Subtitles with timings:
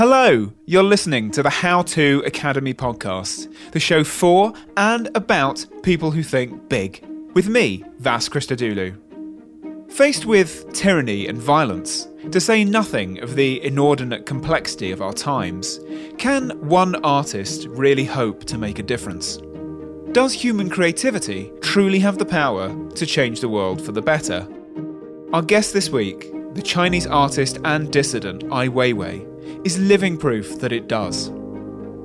[0.00, 6.10] Hello, you're listening to the How To Academy podcast, the show for and about people
[6.10, 8.96] who think big, with me, Vas Christodoulou.
[9.92, 15.78] Faced with tyranny and violence, to say nothing of the inordinate complexity of our times,
[16.16, 19.38] can one artist really hope to make a difference?
[20.12, 24.48] Does human creativity truly have the power to change the world for the better?
[25.34, 29.29] Our guest this week, the Chinese artist and dissident Ai Weiwei,
[29.64, 31.28] is living proof that it does.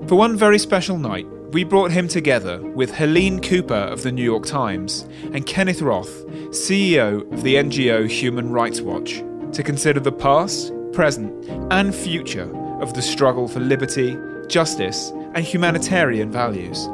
[0.08, 4.24] For one very special night, we brought him together with Helene Cooper of the New
[4.24, 10.12] York Times and Kenneth Roth, CEO of the NGO Human Rights Watch, to consider the
[10.12, 16.90] past, present, and future of the struggle for liberty, justice, and humanitarian values.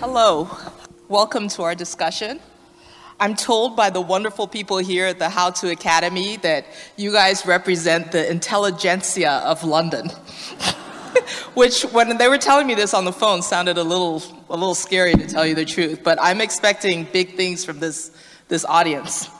[0.00, 0.48] Hello,
[1.08, 2.40] welcome to our discussion.
[3.20, 7.46] I'm told by the wonderful people here at the How To Academy that you guys
[7.46, 10.08] represent the intelligentsia of London.
[11.54, 14.20] Which, when they were telling me this on the phone, sounded a little,
[14.50, 16.00] a little scary to tell you the truth.
[16.02, 18.10] But I'm expecting big things from this,
[18.48, 19.30] this audience.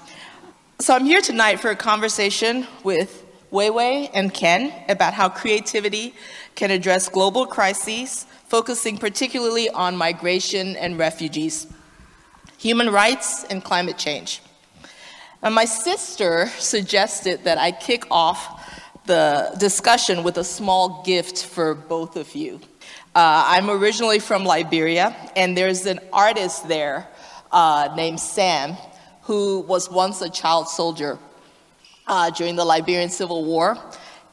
[0.78, 6.14] So I'm here tonight for a conversation with Weiwei and Ken about how creativity
[6.54, 11.66] can address global crises, focusing particularly on migration and refugees
[12.64, 14.40] human rights, and climate change.
[15.42, 18.40] And my sister suggested that I kick off
[19.04, 22.58] the discussion with a small gift for both of you.
[23.14, 27.06] Uh, I'm originally from Liberia, and there's an artist there
[27.52, 28.78] uh, named Sam
[29.24, 31.18] who was once a child soldier
[32.06, 33.76] uh, during the Liberian Civil War.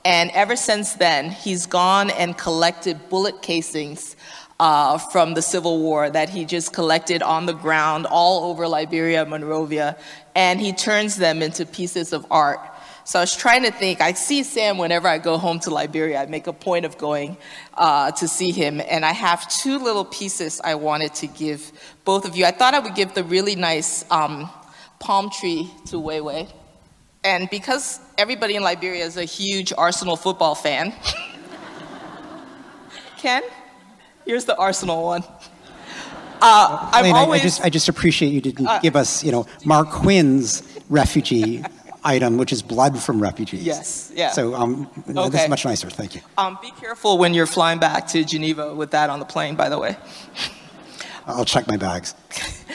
[0.06, 4.16] And ever since then, he's gone and collected bullet casings
[4.62, 9.26] uh, from the Civil War that he just collected on the ground all over Liberia,
[9.26, 9.98] Monrovia,
[10.36, 12.60] and he turns them into pieces of art.
[13.04, 14.02] So I was trying to think.
[14.02, 16.22] I see Sam whenever I go home to Liberia.
[16.22, 17.38] I make a point of going
[17.74, 21.72] uh, to see him, and I have two little pieces I wanted to give
[22.06, 22.46] both of you.
[22.46, 24.48] I thought I would give the really nice um,
[25.00, 26.48] palm tree to Weiwei,
[27.24, 30.94] and because everybody in Liberia is a huge Arsenal football fan,
[33.18, 33.42] Ken.
[34.26, 35.24] Here's the Arsenal one.
[36.44, 39.32] Uh, Helene, always, I, I, just, I just appreciate you didn't uh, give us, you
[39.32, 41.64] know, Marc Quinn's refugee
[42.04, 43.64] item, which is blood from refugees.
[43.64, 44.32] Yes, yeah.
[44.32, 45.30] So um, okay.
[45.30, 45.88] this is much nicer.
[45.92, 46.22] Thank you.
[46.40, 49.70] Um, be careful when you're flying back to Geneva with that on the plane, by
[49.70, 49.96] the way.
[51.28, 52.16] I'll check my bags.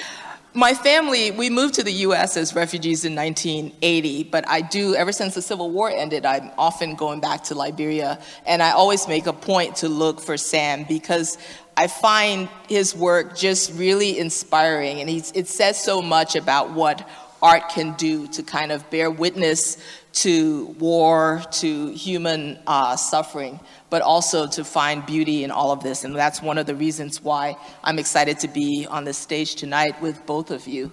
[0.57, 5.13] My family, we moved to the US as refugees in 1980, but I do, ever
[5.13, 9.27] since the Civil War ended, I'm often going back to Liberia, and I always make
[9.27, 11.37] a point to look for Sam because
[11.77, 17.07] I find his work just really inspiring, and it says so much about what
[17.43, 19.83] art can do to kind of bear witness
[20.13, 23.61] to war, to human uh, suffering
[23.91, 26.05] but also to find beauty in all of this.
[26.05, 30.01] And that's one of the reasons why I'm excited to be on this stage tonight
[30.03, 30.93] with both of you.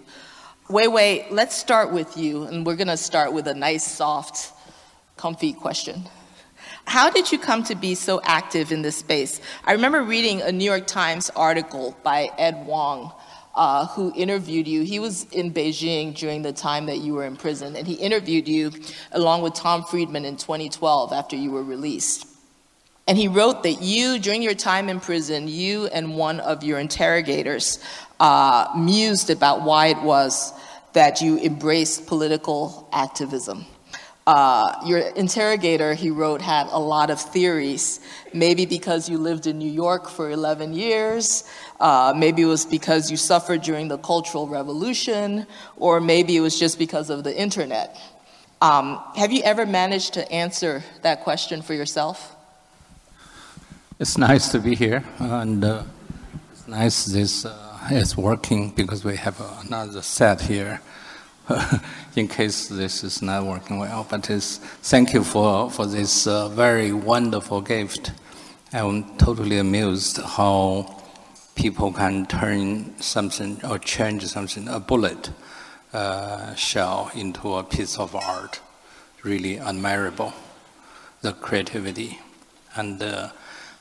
[0.70, 4.54] Weiwei, let's start with you, and we're gonna start with a nice, soft,
[5.18, 6.04] comfy question.
[6.86, 9.42] How did you come to be so active in this space?
[9.66, 13.12] I remember reading a New York Times article by Ed Wong,
[13.56, 14.82] uh, who interviewed you.
[14.82, 18.48] He was in Beijing during the time that you were in prison, and he interviewed
[18.48, 18.72] you
[19.12, 22.28] along with Tom Friedman in 2012 after you were released.
[23.08, 26.80] And he wrote that you, during your time in prison, you and one of your
[26.80, 27.80] interrogators
[28.20, 30.54] uh, mused about why it was
[30.94, 33.66] that you embraced political activism.
[34.26, 38.00] Uh, your interrogator, he wrote, had a lot of theories.
[38.34, 41.44] Maybe because you lived in New York for 11 years,
[41.84, 45.46] uh, maybe it was because you suffered during the Cultural Revolution,
[45.76, 48.00] or maybe it was just because of the internet.
[48.62, 52.38] Um, have you ever managed to answer that question for yourself?
[54.00, 55.84] It's nice to be here, and uh,
[56.54, 60.80] it's nice this uh, is working because we have another set here.
[62.16, 64.08] in case this is not working well.
[64.10, 68.14] But thank you for, for this uh, very wonderful gift.
[68.72, 71.03] I'm totally amused how
[71.56, 75.32] people can turn something or change something, a bullet
[75.94, 78.62] uh, shell, into a piece of art.
[79.24, 80.34] Really admirable,
[81.22, 82.20] the creativity
[82.76, 83.30] and uh,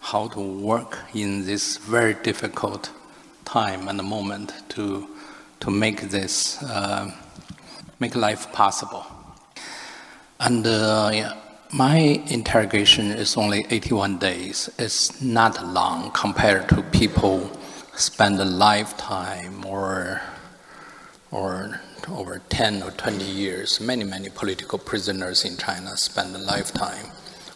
[0.01, 2.91] how to work in this very difficult
[3.45, 5.09] time and moment to,
[5.61, 6.63] to make this.
[6.63, 7.11] Uh,
[8.03, 9.07] make life possible.
[10.41, 11.35] And uh, yeah,
[11.73, 14.69] my interrogation is only 81 days.
[14.77, 17.49] It's not long compared to people
[17.95, 20.21] spend a lifetime or
[21.31, 23.81] or over 10 or 20 years.
[23.81, 27.07] Many, many political prisoners in China spend a lifetime,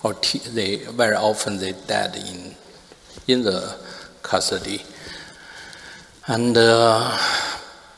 [0.02, 0.14] or
[0.54, 2.54] they very often they dead in
[3.28, 3.76] in the
[4.22, 4.82] custody.
[6.26, 7.18] And uh,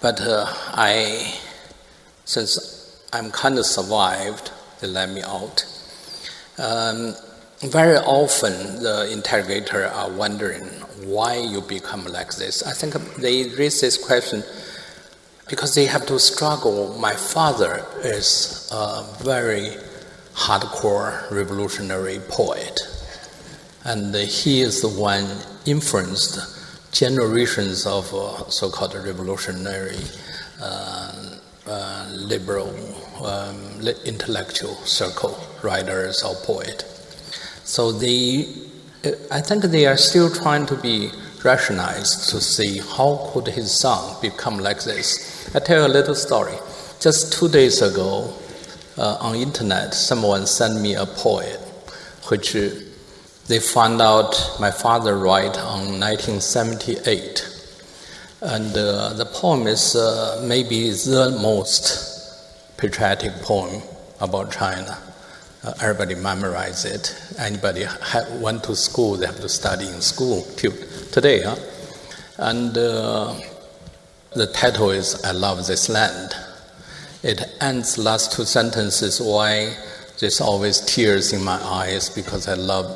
[0.01, 1.39] but uh, I
[2.25, 4.51] since I'm kind of survived,
[4.81, 5.65] they let me out.
[6.59, 7.15] Um,
[7.63, 10.69] very often, the interrogator are wondering
[11.05, 12.63] why you become like this.
[12.63, 14.43] I think they raise this question
[15.49, 16.97] because they have to struggle.
[16.99, 19.71] My father is a very
[20.35, 22.81] hardcore revolutionary poet,
[23.85, 25.27] and he is the one
[25.67, 29.99] influenced generations of uh, so-called revolutionary.
[30.61, 32.75] Uh, uh, liberal
[33.23, 36.83] um, intellectual circle, writers or poet.
[37.65, 38.47] So they,
[39.31, 41.11] I think they are still trying to be
[41.45, 45.55] rationalized to see how could his son become like this.
[45.55, 46.55] I tell you a little story.
[47.01, 48.35] Just two days ago,
[48.97, 51.61] uh, on internet, someone sent me a poem,
[52.29, 52.71] which uh,
[53.47, 57.59] they found out my father wrote on 1978
[58.41, 63.83] and uh, the poem is uh, maybe the most patriotic poem
[64.21, 64.97] about China.
[65.65, 67.21] Uh, everybody memorize it.
[67.39, 67.85] Anybody
[68.41, 70.73] went to school, they have to study in school till
[71.11, 71.43] today.
[71.43, 71.57] Huh?
[72.39, 73.35] And uh,
[74.35, 76.35] the title is I Love This Land.
[77.23, 79.77] It ends last two sentences why
[80.21, 82.87] there's always tears in my eyes because I love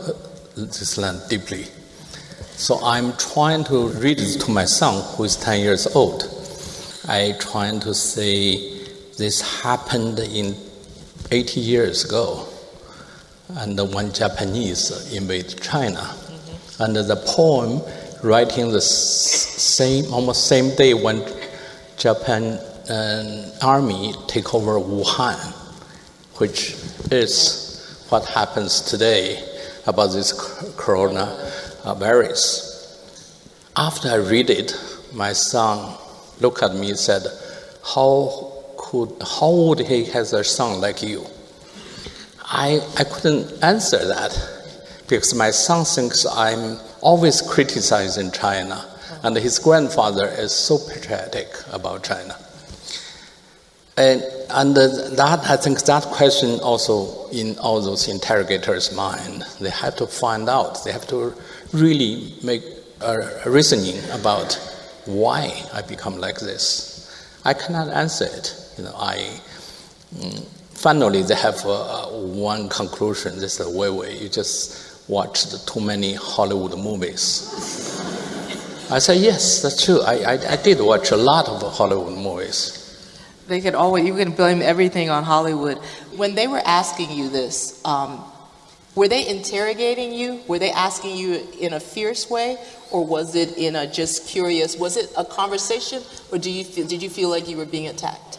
[0.54, 1.66] this land deeply.
[2.56, 6.24] So I'm trying to read it to my son, who is 10 years old.
[7.08, 8.86] I trying to say
[9.18, 10.54] this happened in
[11.30, 12.46] 80 years ago,
[13.58, 15.98] and one Japanese invade China.
[16.00, 16.82] Mm-hmm.
[16.82, 17.82] And the poem
[18.22, 21.22] writing the same, almost same day when
[21.96, 22.58] Japan
[22.88, 25.52] uh, army take over Wuhan,
[26.38, 26.74] which
[27.10, 29.42] is what happens today
[29.86, 30.32] about this
[30.76, 31.52] corona
[31.98, 32.70] virus.
[33.76, 34.74] After I read it,
[35.12, 35.96] my son
[36.40, 37.22] looked at me and said,
[37.84, 41.24] How could how would he have a son like you?
[42.54, 44.38] I, I couldn't answer that
[45.08, 48.84] because my son thinks I'm always criticizing China,
[49.22, 52.36] and his grandfather is so patriotic about China.
[53.96, 59.96] And, and that, I think that question also in all those interrogators' mind, they have
[59.96, 61.34] to find out, they have to
[61.72, 62.64] really make
[63.00, 64.54] a reasoning about
[65.06, 67.10] why I become like this.
[67.46, 68.54] I cannot answer it.
[68.76, 69.40] You know, I
[70.14, 70.46] mm,
[70.82, 73.38] finally they have uh, one conclusion.
[73.38, 74.20] This is a Weiwei.
[74.20, 77.48] You just watched too many Hollywood movies.
[78.90, 80.02] I said, yes, that's true.
[80.02, 82.80] I, I, I did watch a lot of Hollywood movies.
[83.46, 85.78] They could always you can blame everything on Hollywood.
[86.16, 88.24] When they were asking you this, um,
[88.94, 90.42] were they interrogating you?
[90.48, 92.58] Were they asking you in a fierce way,
[92.90, 94.76] or was it in a just curious?
[94.76, 97.88] Was it a conversation, or do you feel, did you feel like you were being
[97.88, 98.38] attacked?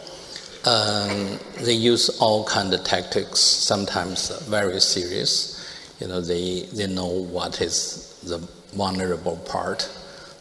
[0.66, 3.40] Um, they use all kind of tactics.
[3.40, 5.60] Sometimes very serious.
[6.00, 8.38] You know, they they know what is the
[8.76, 9.90] vulnerable part.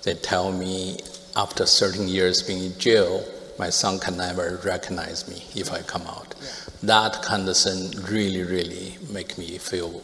[0.05, 0.99] They tell me
[1.37, 3.25] after certain years being in jail,
[3.59, 6.35] my son can never recognize me if I come out.
[6.41, 10.02] Yeah that kind of thing really, really make me feel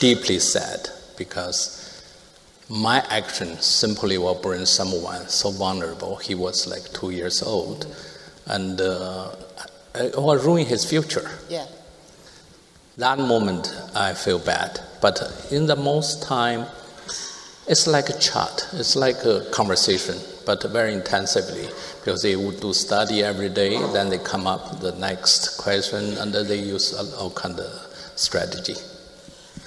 [0.00, 1.76] deeply sad because
[2.70, 6.16] my action simply will bring someone so vulnerable.
[6.16, 7.86] He was like two years old,
[8.46, 9.30] and uh,
[10.16, 11.30] will ruin his future.
[11.48, 11.66] Yeah.
[12.96, 14.80] that moment I feel bad.
[15.00, 16.66] But in the most time,
[17.66, 18.68] it's like a chat.
[18.72, 21.68] It's like a conversation, but very intensively
[22.00, 23.78] because they would do study every day.
[23.92, 27.70] Then they come up the next question, and then they use all kind of
[28.16, 28.74] strategy.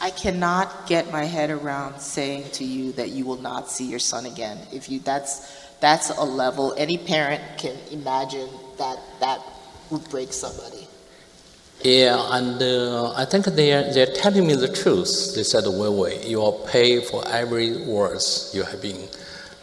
[0.02, 4.00] I cannot get my head around saying to you that you will not see your
[4.00, 4.58] son again.
[4.72, 5.50] If you that's
[5.80, 8.50] that's a level any parent can imagine
[8.84, 9.40] that that
[9.90, 10.88] would break somebody.
[11.84, 15.36] Yeah, and uh, I think they are they're telling me the truth.
[15.36, 19.02] They said, "Wei Wei, you will pay for every words you have been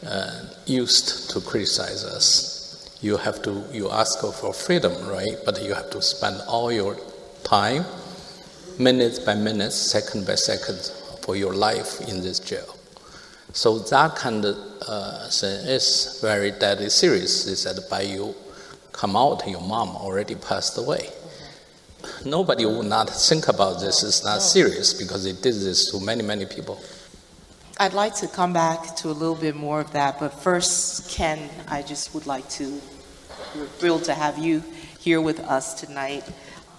[0.06, 2.98] uh, used to criticize us.
[3.00, 5.36] You have to you ask for freedom, right?
[5.46, 6.96] But you have to spend all your
[7.42, 7.84] time
[8.78, 10.80] minute by minute, second by second
[11.24, 12.76] for your life in this jail.
[13.52, 17.46] So that kind of uh, thing is very deadly serious.
[17.46, 18.34] Is said, by you
[18.92, 21.08] come out, your mom already passed away.
[22.24, 24.02] Nobody would not think about this.
[24.02, 26.80] It's not serious because they did this to many, many people.
[27.78, 31.48] I'd like to come back to a little bit more of that, but first, Ken,
[31.66, 32.80] I just would like to,
[33.56, 34.62] we're thrilled to have you
[34.98, 36.30] here with us tonight.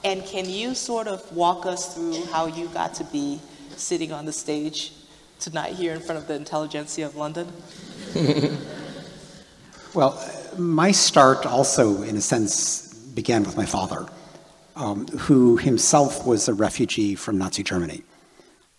[0.04, 3.40] And can you sort of walk us through how you got to be
[3.78, 4.94] sitting on the stage
[5.40, 7.52] tonight here in front of the intelligentsia of London?
[9.96, 14.06] well, my start also, in a sense, began with my father,
[14.76, 18.04] um, who himself was a refugee from Nazi Germany.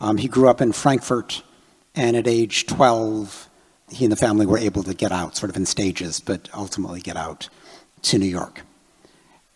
[0.00, 1.42] Um, he grew up in Frankfurt,
[1.94, 3.48] and at age 12,
[3.90, 7.00] he and the family were able to get out, sort of in stages, but ultimately
[7.00, 7.48] get out
[8.02, 8.62] to New York.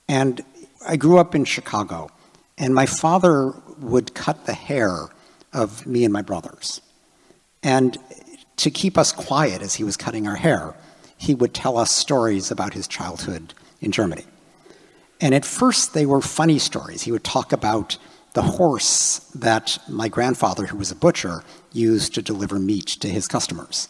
[0.08, 0.44] And
[0.87, 2.11] I grew up in Chicago,
[2.58, 5.08] and my father would cut the hair
[5.52, 6.80] of me and my brothers.
[7.62, 7.99] And
[8.58, 10.75] to keep us quiet as he was cutting our hair,
[11.16, 14.25] he would tell us stories about his childhood in Germany.
[15.20, 17.02] And at first, they were funny stories.
[17.02, 17.96] He would talk about
[18.35, 21.42] the horse that my grandfather, who was a butcher,
[21.73, 23.88] used to deliver meat to his customers.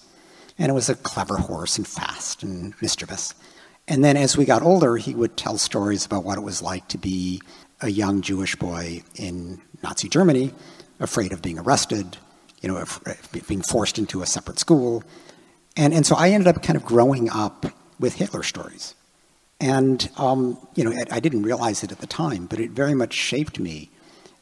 [0.57, 3.35] And it was a clever horse and fast and mischievous.
[3.89, 6.87] And then as we got older, he would tell stories about what it was like
[6.89, 7.41] to be
[7.81, 10.53] a young Jewish boy in Nazi Germany,
[11.01, 12.17] afraid of being arrested,
[12.63, 13.01] you know, of
[13.47, 15.03] being forced into a separate school.
[15.77, 17.67] And, and so I ended up kind of growing up
[18.01, 18.95] with Hitler stories.
[19.61, 23.15] And, um, you know, I didn't realize it at the time, but it very much
[23.15, 23.91] shaped me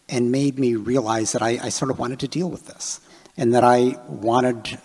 [0.08, 3.00] and made me realize that I, I sort of wanted to deal with this
[3.36, 4.78] and that I wanted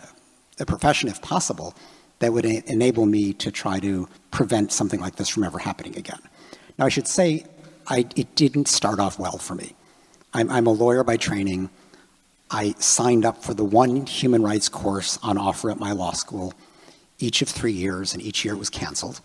[0.59, 1.73] a profession, if possible,
[2.19, 6.19] that would enable me to try to prevent something like this from ever happening again.
[6.77, 7.45] Now, I should say,
[7.87, 9.75] I, it didn't start off well for me.
[10.33, 11.69] I'm, I'm a lawyer by training.
[12.51, 16.53] I signed up for the one human rights course on offer at my law school
[17.19, 19.21] each of three years, and each year it was canceled.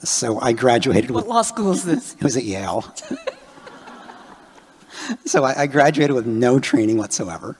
[0.00, 1.34] So I graduated what with.
[1.34, 2.14] Law school is this?
[2.14, 2.84] It was at Yale.
[5.24, 7.58] so I, I graduated with no training whatsoever.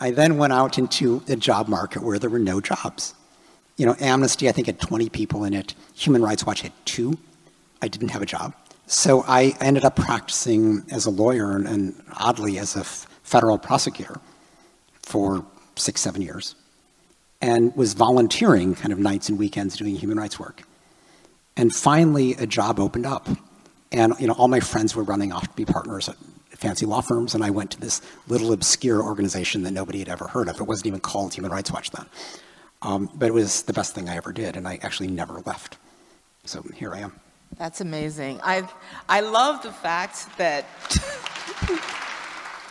[0.00, 3.14] I then went out into the job market where there were no jobs.
[3.76, 5.74] You know, Amnesty, I think, had 20 people in it.
[5.94, 7.18] Human Rights Watch had two.
[7.82, 8.54] I didn't have a job.
[8.86, 12.84] So I ended up practicing as a lawyer and, and oddly as a
[13.26, 14.20] federal prosecutor
[15.02, 16.54] for six, seven years
[17.42, 20.62] and was volunteering kind of nights and weekends doing human rights work.
[21.56, 23.28] And finally, a job opened up.
[23.92, 26.16] And you know, all my friends were running off to be partners at
[26.50, 30.26] fancy law firms, and I went to this little obscure organization that nobody had ever
[30.28, 30.60] heard of.
[30.60, 32.06] It wasn't even called Human Rights Watch then.
[32.82, 35.76] Um, but it was the best thing I ever did, and I actually never left.
[36.44, 37.12] So here I am.
[37.58, 38.40] That's amazing.
[38.42, 38.68] I
[39.08, 40.64] I love the fact that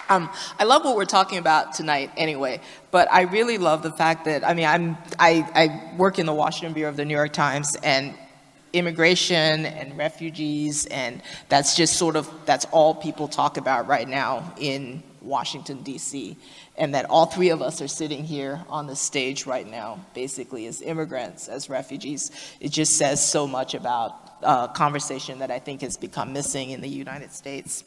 [0.10, 2.62] um, I love what we're talking about tonight anyway.
[2.92, 6.34] But I really love the fact that I mean I'm I, I work in the
[6.34, 8.16] Washington Bureau of the New York Times and
[8.74, 14.54] immigration and refugees and that's just sort of that's all people talk about right now
[14.58, 16.38] in Washington D.C
[16.78, 20.66] and that all three of us are sitting here on the stage right now, basically
[20.68, 22.32] as immigrants, as refugees.
[22.60, 26.82] It just says so much about uh, conversation that I think has become missing in
[26.82, 27.84] the United States.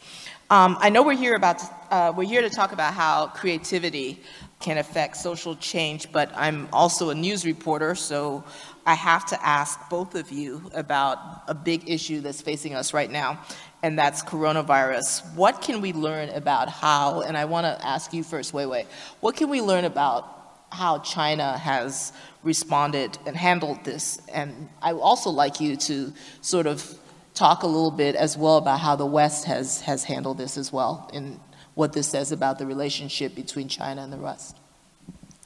[0.50, 4.22] Um, I know we're here about uh, we're here to talk about how creativity
[4.60, 8.44] can affect social change, but I'm also a news reporter, so
[8.86, 13.10] I have to ask both of you about a big issue that's facing us right
[13.10, 13.40] now,
[13.82, 15.34] and that's coronavirus.
[15.34, 18.86] What can we learn about how, and I want to ask you first, Wei Wei,
[19.20, 24.18] what can we learn about how China has responded and handled this?
[24.32, 26.98] And I would also like you to sort of
[27.38, 30.72] talk a little bit as well about how the West has, has handled this as
[30.72, 31.38] well, and
[31.74, 34.56] what this says about the relationship between China and the West.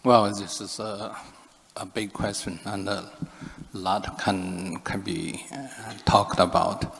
[0.03, 1.15] Well, this is a,
[1.77, 3.11] a big question, and a
[3.73, 5.69] lot can, can be uh,
[6.05, 6.97] talked about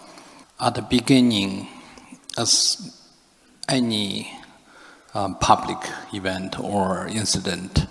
[0.61, 1.67] at the beginning,
[2.39, 2.97] as
[3.69, 4.33] any
[5.15, 5.79] um, public
[6.13, 7.87] event or incident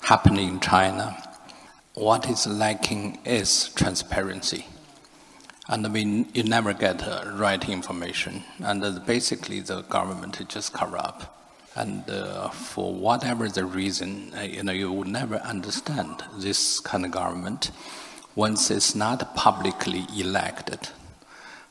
[0.00, 1.16] happening in China,
[1.94, 4.64] what is lacking is transparency.
[5.68, 8.44] And we, you never get uh, right information.
[8.58, 11.26] And uh, basically, the government is just corrupt.
[11.76, 17.04] And uh, for whatever the reason, uh, you know, you would never understand this kind
[17.04, 17.70] of government
[18.38, 20.78] once it's not publicly elected,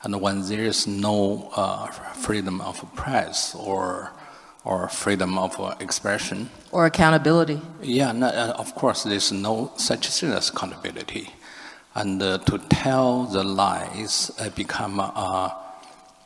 [0.04, 4.12] and when there is no uh, freedom of press or
[4.66, 7.62] or freedom of uh, expression or accountability.
[7.82, 11.30] Yeah, no, uh, of course, there's no such thing as accountability,
[11.98, 15.58] and uh, to tell the lies uh, become a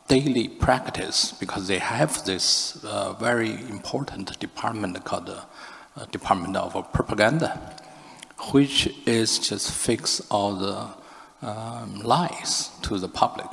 [0.06, 5.42] daily practice because they have this uh, very important department called the
[5.96, 7.48] uh, Department of Propaganda,
[8.52, 10.88] which is just fix all the
[11.40, 13.48] um, lies to the public.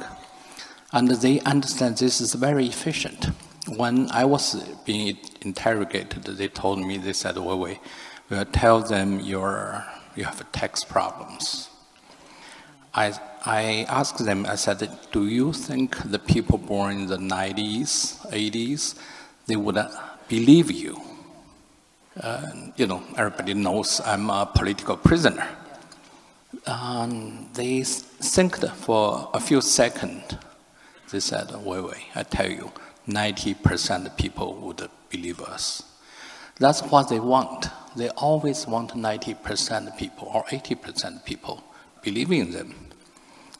[0.91, 3.29] And they understand this is very efficient.
[3.77, 7.79] When I was being interrogated, they told me, they said, Weiwei,
[8.29, 9.39] we'll tell them you
[10.25, 11.69] have tax problems.
[12.93, 13.13] I,
[13.45, 18.99] I asked them, I said, do you think the people born in the 90s, 80s,
[19.45, 19.77] they would
[20.27, 20.99] believe you?
[22.19, 25.47] Uh, you know, everybody knows I'm a political prisoner.
[26.65, 30.35] Um, they think for a few seconds.
[31.11, 32.71] They said, Weiwei, I tell you,
[33.07, 35.83] 90% of people would believe us.
[36.59, 37.67] That's what they want.
[37.95, 41.63] They always want 90% of people or 80% of people
[42.01, 42.75] believing them.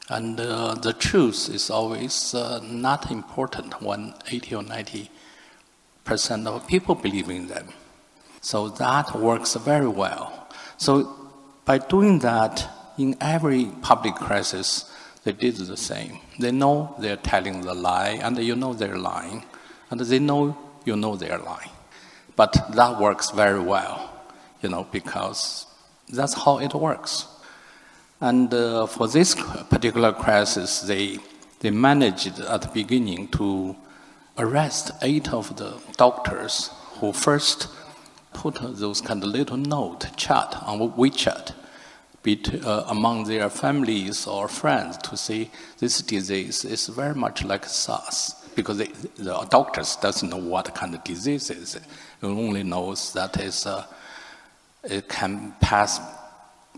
[0.08, 6.94] And uh, the truth is always uh, not important when 80 or 90% of people
[6.94, 7.68] believe in them.
[8.40, 10.48] So that works very well.
[10.78, 11.16] So
[11.64, 12.68] by doing that,
[12.98, 14.90] in every public crisis,
[15.24, 16.18] they did the same.
[16.38, 19.44] They know they're telling the lie, and you know they're lying,
[19.90, 21.70] and they know you know they're lying.
[22.36, 24.10] But that works very well,
[24.62, 25.66] you know, because
[26.08, 27.26] that's how it works.
[28.20, 31.18] And uh, for this particular crisis, they,
[31.60, 33.76] they managed at the beginning to
[34.36, 37.68] arrest eight of the doctors who first
[38.32, 41.54] put those kind of little note chat on WeChat
[42.64, 48.34] uh, among their families or friends to say this disease is very much like SARS
[48.54, 51.80] because they, the doctors doesn't know what kind of disease is.
[52.22, 53.86] Only knows that it's, uh,
[54.84, 55.98] it can pass,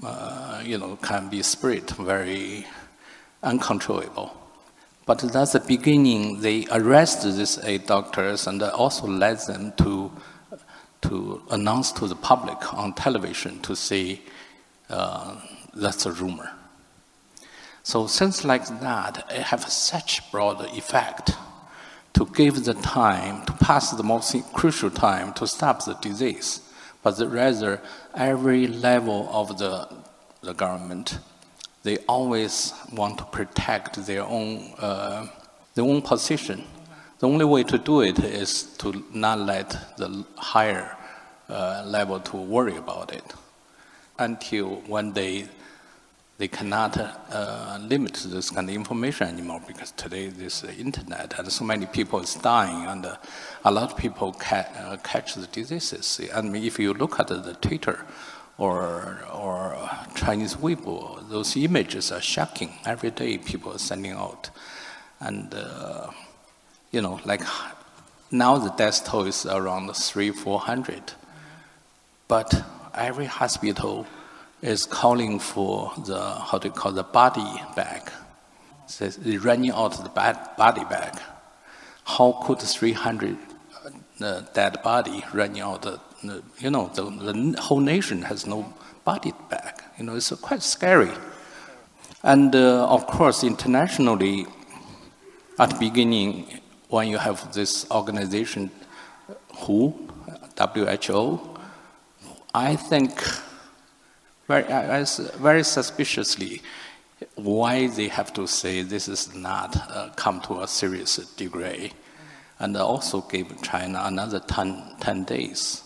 [0.02, 2.66] uh, you know, can be spread very
[3.42, 4.36] uncontrollable.
[5.06, 6.40] But that's the beginning.
[6.40, 10.10] They arrest these eight doctors and also led them to
[11.02, 14.20] to announce to the public on television to say
[14.88, 15.34] uh,
[15.74, 16.50] that's a rumor.
[17.82, 21.32] So things like that have such broad effect
[22.14, 26.60] to give the time, to pass the most crucial time to stop the disease,
[27.02, 27.80] but rather
[28.14, 29.88] every level of the,
[30.42, 31.18] the government,
[31.82, 35.26] they always want to protect their own, uh,
[35.74, 36.64] their own position.
[37.18, 40.96] The only way to do it is to not let the higher
[41.48, 43.34] uh, level to worry about it
[44.18, 45.48] until one day
[46.42, 51.62] they cannot uh, limit this kind of information anymore because today this internet and so
[51.62, 53.16] many people is dying and uh,
[53.64, 56.20] a lot of people ca- uh, catch the diseases.
[56.35, 58.05] I mean, if you look at the Twitter
[58.59, 62.72] or or Chinese Weibo, those images are shocking.
[62.85, 64.50] Every day people are sending out,
[65.20, 66.11] and uh,
[66.90, 67.42] you know, like
[68.33, 71.12] now the death toll is around three four hundred
[72.26, 74.07] but every hospital
[74.62, 78.11] is calling for the how do you call the body bag.
[78.87, 81.18] So they're running out the body bag.
[82.05, 83.37] How could 300
[84.20, 85.83] uh, dead body running out?
[85.83, 86.01] The,
[86.59, 88.72] you know, the, the whole nation has no
[89.05, 89.83] body bag.
[89.98, 91.11] You know, it's quite scary.
[92.22, 94.46] And uh, of course, internationally,
[95.59, 98.70] at the beginning, when you have this organization,
[99.55, 100.09] WHO,
[100.57, 101.59] WHO,
[102.55, 103.20] I think
[104.48, 104.64] very,
[105.38, 106.62] very suspiciously
[107.37, 111.92] why they have to say this is not uh, come to a serious degree,
[112.59, 115.83] and also gave China another 10, 10 days.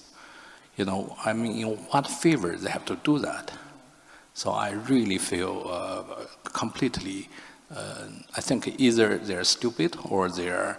[0.77, 3.53] You know, I mean, in what favor they have to do that?
[4.35, 7.29] So I really feel uh, completely.
[7.75, 10.79] Uh, I think either they're stupid or they're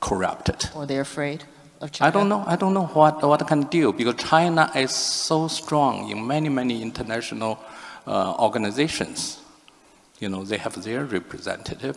[0.00, 0.70] corrupted.
[0.74, 1.44] Or they're afraid
[1.80, 2.08] of China?
[2.08, 2.44] I don't know.
[2.46, 6.82] I don't know what what can do because China is so strong in many many
[6.82, 7.58] international
[8.06, 9.38] uh, organizations.
[10.18, 11.96] You know, they have their representative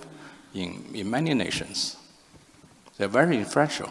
[0.53, 1.97] in in many nations.
[2.97, 3.89] They're very influential.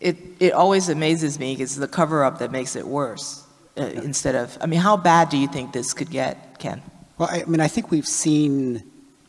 [0.00, 3.44] It, it always amazes me because the cover up that makes it worse
[3.76, 6.82] uh, instead of, I mean, how bad do you think this could get, Ken?
[7.16, 8.84] Well, I, I mean, I think we've seen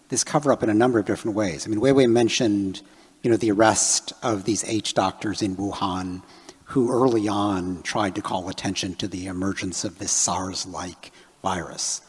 [0.10, 1.66] this cover up in a number of different ways.
[1.66, 2.82] I mean, Weiwei mentioned,
[3.22, 6.22] you know, the arrest of these H doctors in Wuhan
[6.66, 12.02] who early on tried to call attention to the emergence of this SARS-like virus.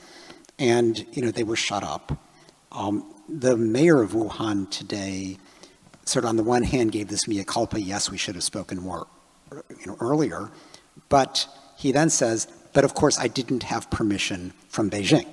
[0.58, 2.18] And, you know, they were shut up.
[2.70, 5.38] Um, the mayor of Wuhan today
[6.04, 8.78] sort of on the one hand gave this mea culpa, yes, we should have spoken
[8.80, 9.06] more
[9.52, 10.50] you know, earlier,
[11.08, 11.46] but
[11.76, 15.26] he then says, but of course I didn't have permission from Beijing.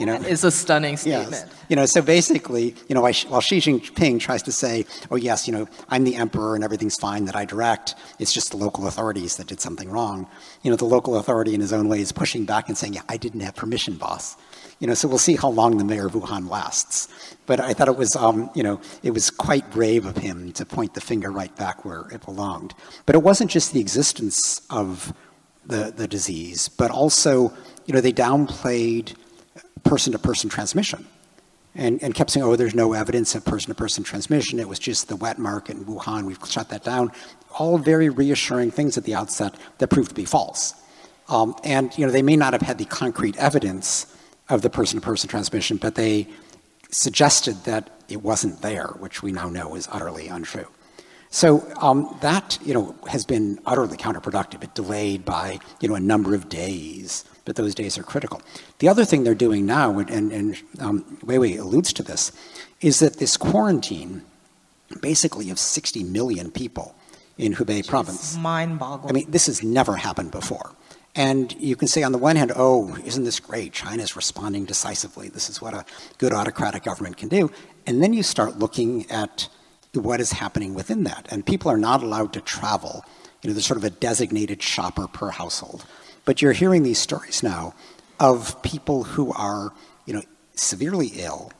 [0.00, 1.32] You know, it's a stunning statement.
[1.32, 1.54] Yes.
[1.68, 5.52] You know, so basically, you know, while Xi Jinping tries to say, "Oh yes, you
[5.52, 7.94] know, I'm the emperor and everything's fine that I direct.
[8.18, 10.26] It's just the local authorities that did something wrong."
[10.62, 13.02] You know, the local authority in his own way is pushing back and saying, "Yeah,
[13.10, 14.36] I didn't have permission, boss."
[14.78, 17.08] You know, so we'll see how long the mayor of Wuhan lasts.
[17.44, 20.64] But I thought it was, um, you know, it was quite brave of him to
[20.64, 22.72] point the finger right back where it belonged.
[23.04, 25.12] But it wasn't just the existence of
[25.66, 27.52] the, the disease, but also,
[27.84, 29.14] you know, they downplayed
[29.84, 31.06] person-to-person transmission
[31.74, 34.58] and, and kept saying, oh, there's no evidence of person-to-person transmission.
[34.58, 36.24] It was just the wet market in Wuhan.
[36.24, 37.12] We've shut that down.
[37.58, 40.74] All very reassuring things at the outset that proved to be false.
[41.28, 44.06] Um, and, you know, they may not have had the concrete evidence
[44.48, 46.26] of the person-to-person transmission, but they
[46.90, 50.66] suggested that it wasn't there, which we now know is utterly untrue.
[51.30, 54.64] So um, that you know has been utterly counterproductive.
[54.64, 58.40] It delayed by you know a number of days, but those days are critical.
[58.78, 62.30] The other thing they're doing now, and, and um, Weiwei alludes to this,
[62.80, 64.22] is that this quarantine,
[65.00, 66.94] basically of 60 million people
[67.38, 69.10] in Hubei province, mind-boggling.
[69.10, 70.76] I mean, this has never happened before.
[71.16, 73.72] And you can say, on the one hand, oh, isn't this great?
[73.72, 75.28] China's responding decisively.
[75.28, 75.84] This is what a
[76.18, 77.50] good autocratic government can do.
[77.84, 79.48] And then you start looking at
[79.92, 81.26] what is happening within that.
[81.32, 83.04] And people are not allowed to travel.
[83.42, 85.84] You know, there's sort of a designated shopper per household.
[86.30, 87.74] But you're hearing these stories now
[88.20, 89.72] of people who are,
[90.06, 90.22] you know,
[90.54, 91.50] severely ill,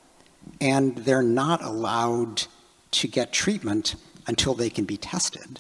[0.61, 2.45] and they're not allowed
[2.93, 3.97] to get treatment
[4.29, 5.59] until they can be tested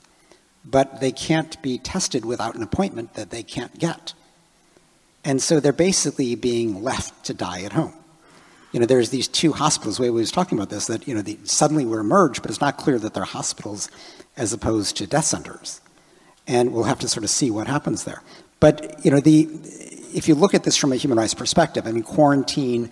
[0.65, 4.15] but they can't be tested without an appointment that they can't get.
[5.25, 7.95] And so they're basically being left to die at home.
[8.73, 11.39] You know, there's these two hospitals, Weiwei was talking about this, that, you know, they
[11.45, 13.91] suddenly were merged, but it's not clear that they're hospitals
[14.37, 15.81] as opposed to death centers.
[16.47, 18.23] And we'll have to sort of see what happens there.
[18.61, 19.49] But, you know, the,
[20.15, 22.91] if you look at this from a human rights perspective, I mean, quarantine,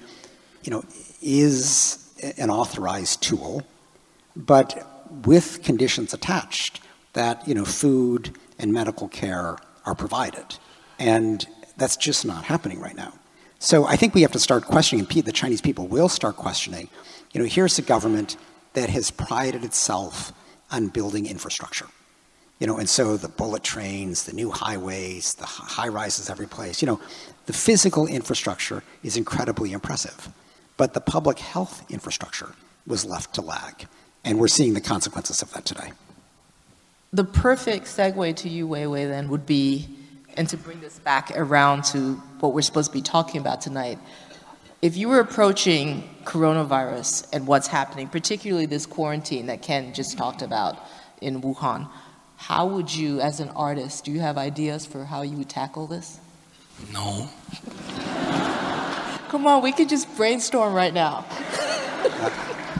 [0.64, 0.82] you know,
[1.22, 3.62] is an authorized tool,
[4.34, 4.86] but
[5.24, 6.80] with conditions attached
[7.14, 10.58] that you know food and medical care are provided,
[10.98, 13.12] and that's just not happening right now.
[13.58, 16.36] So I think we have to start questioning, and Pete, the Chinese people will start
[16.36, 16.88] questioning.
[17.32, 18.36] You know, here's a government
[18.74, 20.32] that has prided itself
[20.70, 21.86] on building infrastructure.
[22.58, 26.82] You know, and so the bullet trains, the new highways, the high rises every place.
[26.82, 27.00] You know,
[27.46, 30.28] the physical infrastructure is incredibly impressive,
[30.76, 32.54] but the public health infrastructure
[32.86, 33.86] was left to lag,
[34.24, 35.92] and we're seeing the consequences of that today
[37.12, 39.88] the perfect segue to you, Weiwei, then would be,
[40.36, 43.98] and to bring this back around to what we're supposed to be talking about tonight.
[44.82, 50.42] If you were approaching coronavirus and what's happening, particularly this quarantine that Ken just talked
[50.42, 50.78] about
[51.20, 51.88] in Wuhan,
[52.38, 55.88] how would you, as an artist, do you have ideas for how you would tackle
[55.88, 56.20] this?
[56.92, 57.28] No.
[59.28, 61.26] Come on, we could just brainstorm right now.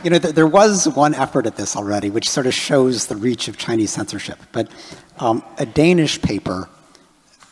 [0.04, 3.16] You know, th- there was one effort at this already, which sort of shows the
[3.16, 4.38] reach of Chinese censorship.
[4.52, 4.70] But
[5.18, 6.68] um, a Danish paper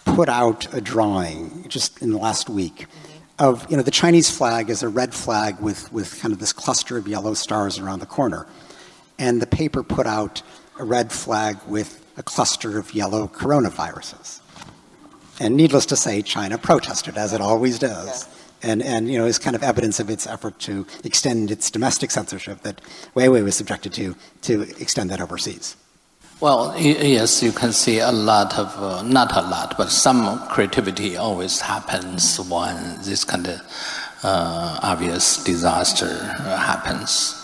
[0.04, 2.86] put out a drawing just in the last week
[3.40, 6.52] of, you know, the Chinese flag is a red flag with, with kind of this
[6.52, 8.46] cluster of yellow stars around the corner.
[9.18, 10.42] And the paper put out
[10.78, 14.40] a red flag with a cluster of yellow coronaviruses.
[15.38, 18.26] And needless to say, China protested, as it always does.
[18.26, 21.70] Yeah and, and you know, is kind of evidence of its effort to extend its
[21.70, 22.80] domestic censorship that
[23.14, 25.76] Weiwei was subjected to, to extend that overseas.
[26.40, 31.16] Well, yes, you can see a lot of, uh, not a lot, but some creativity
[31.16, 33.60] always happens when this kind of
[34.22, 37.42] uh, obvious disaster happens.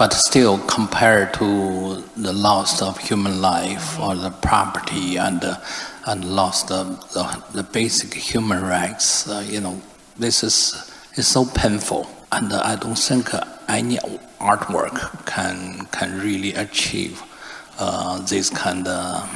[0.00, 5.56] But still, compared to the loss of human life or the property and, uh,
[6.06, 9.78] and loss of the, the basic human rights, uh, you know,
[10.18, 13.28] this is, is so painful, and I don't think
[13.68, 13.98] any
[14.40, 17.22] artwork can, can really achieve
[17.78, 19.28] uh, this kind of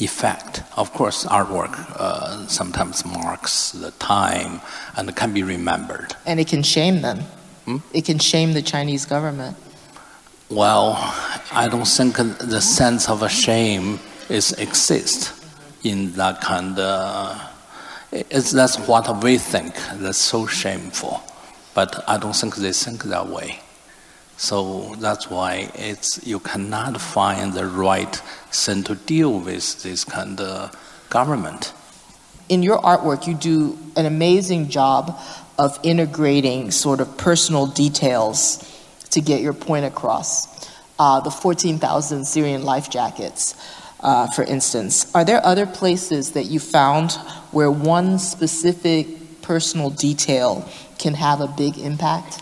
[0.00, 0.64] effect.
[0.76, 4.62] Of course, artwork uh, sometimes marks the time
[4.96, 6.16] and can be remembered.
[6.26, 7.20] And it can shame them.
[7.70, 7.96] Hmm?
[7.96, 9.56] It can shame the Chinese government.
[10.48, 10.96] Well,
[11.52, 15.32] I don't think the sense of a shame is exist
[15.84, 17.40] in that kind of.
[18.10, 19.74] It's, that's what we think.
[19.94, 21.22] That's so shameful,
[21.74, 23.60] but I don't think they think that way.
[24.36, 28.16] So that's why it's you cannot find the right
[28.50, 30.74] thing to deal with this kind of
[31.08, 31.72] government.
[32.48, 35.16] In your artwork, you do an amazing job
[35.60, 38.66] of integrating sort of personal details
[39.10, 40.48] to get your point across.
[40.98, 43.54] Uh, the 14,000 Syrian life jackets,
[44.00, 45.14] uh, for instance.
[45.14, 47.12] Are there other places that you found
[47.52, 50.66] where one specific personal detail
[50.98, 52.40] can have a big impact?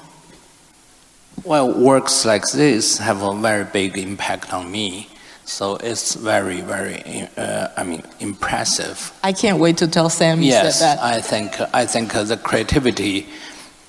[1.42, 5.08] Well, works like this have a very big impact on me.
[5.48, 9.12] So it's very, very, uh, I mean, impressive.
[9.24, 11.02] I can't wait to tell Sam you yes, said that.
[11.02, 13.26] I think I think the creativity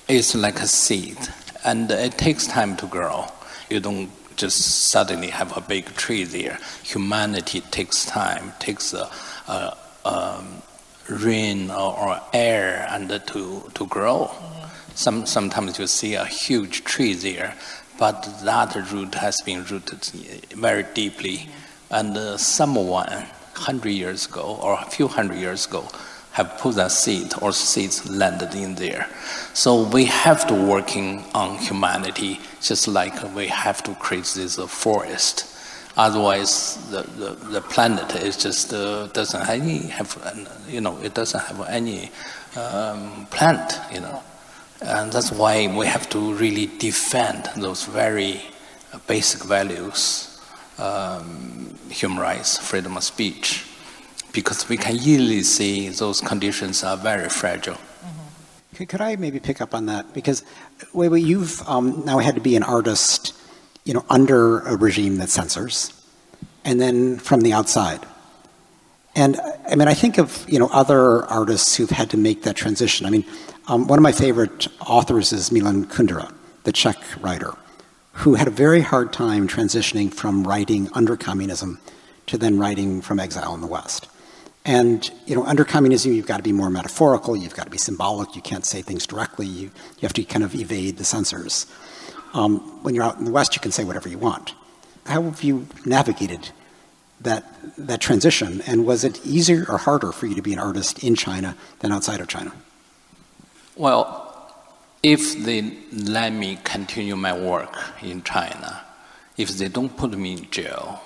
[0.08, 1.18] is like a seed,
[1.62, 3.26] and it takes time to grow.
[3.68, 6.58] You don't just suddenly have a big tree there.
[6.82, 9.10] Humanity takes time, takes a,
[9.46, 10.42] a, a
[11.10, 14.30] rain or, or, air and to to grow.
[14.94, 17.54] Some sometimes you see a huge tree there,
[18.00, 20.02] but that root has been rooted
[20.56, 21.48] very deeply.
[21.90, 25.86] And uh, someone, hundred years ago or a few hundred years ago,
[26.32, 29.06] have put that seed or seeds landed in there.
[29.52, 34.66] So we have to working on humanity, just like we have to create this uh,
[34.66, 35.46] forest.
[35.96, 40.10] Otherwise, the, the, the planet is just uh, doesn't any have
[40.68, 42.10] you know it doesn't have any
[42.56, 44.22] um, plant you know.
[44.82, 48.40] And that's why we have to really defend those very
[49.06, 50.40] basic values,
[50.78, 53.66] um, human rights, freedom of speech,
[54.32, 57.74] because we can easily see those conditions are very fragile.
[57.74, 58.84] Mm-hmm.
[58.84, 60.14] Could I maybe pick up on that?
[60.14, 60.44] Because
[60.94, 63.34] Weiwei, you've um, now had to be an artist,
[63.84, 65.92] you know, under a regime that censors,
[66.64, 68.00] and then from the outside.
[69.14, 69.38] And
[69.68, 73.06] I mean, I think of you know other artists who've had to make that transition.
[73.06, 73.24] I mean,
[73.70, 76.32] um, one of my favorite authors is Milan Kundera,
[76.64, 77.54] the Czech writer,
[78.14, 81.78] who had a very hard time transitioning from writing under communism
[82.26, 84.08] to then writing from exile in the West.
[84.64, 87.36] And you know, under communism, you've got to be more metaphorical.
[87.36, 88.34] You've got to be symbolic.
[88.34, 89.46] You can't say things directly.
[89.46, 91.66] You you have to kind of evade the censors.
[92.34, 94.52] Um, when you're out in the West, you can say whatever you want.
[95.06, 96.50] How have you navigated
[97.20, 97.44] that
[97.78, 98.62] that transition?
[98.66, 101.92] And was it easier or harder for you to be an artist in China than
[101.92, 102.52] outside of China?
[103.80, 104.52] Well,
[105.02, 108.82] if they let me continue my work in China,
[109.38, 111.00] if they don't put me in jail,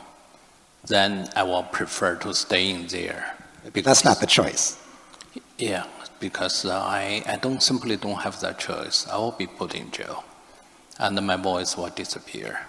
[0.84, 3.36] then I will prefer to stay in there.
[3.72, 4.76] That's not the choice.
[5.56, 5.84] Yeah,
[6.18, 9.06] because uh, I, I don't simply don't have that choice.
[9.06, 10.24] I will be put in jail,
[10.98, 12.66] and my voice will disappear.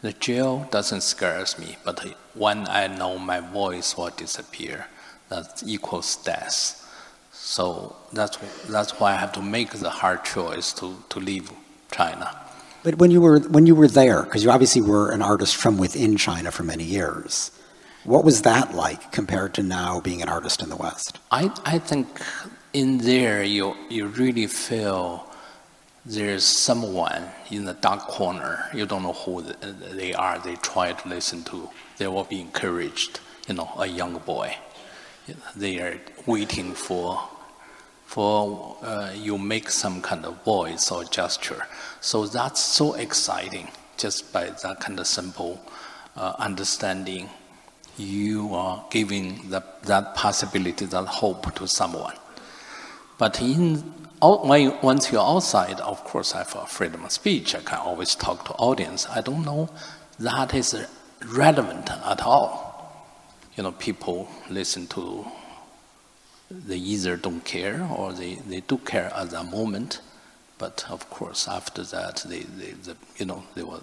[0.00, 4.86] The jail doesn't scare me, but when I know my voice will disappear,
[5.28, 6.81] that equals death.
[7.52, 11.52] So that's, that's why I have to make the hard choice to, to leave
[11.90, 12.34] China.
[12.82, 15.76] But when you were, when you were there, because you obviously were an artist from
[15.76, 17.50] within China for many years,
[18.04, 21.18] what was that like compared to now being an artist in the West?
[21.30, 22.08] I, I think
[22.72, 25.26] in there you, you really feel
[26.06, 28.64] there's someone in the dark corner.
[28.72, 30.38] You don't know who they are.
[30.38, 31.68] They try to listen to.
[31.98, 33.20] They will be encouraged.
[33.46, 34.56] You know, a young boy.
[35.54, 37.28] They are waiting for
[38.12, 41.66] for uh, you make some kind of voice or gesture.
[42.02, 45.58] So that's so exciting just by that kind of simple
[46.14, 47.30] uh, understanding.
[47.96, 52.14] You are giving that, that possibility, that hope to someone.
[53.16, 53.76] But in,
[54.20, 57.54] when, once you're outside, of course, I have freedom of speech.
[57.54, 59.06] I can always talk to audience.
[59.08, 59.70] I don't know
[60.18, 60.76] that is
[61.24, 62.52] relevant at all.
[63.56, 65.26] You know, people listen to
[66.66, 70.00] they either don't care or they, they do care at that moment.
[70.58, 73.82] But of course, after that, they, they, the, you know, they will,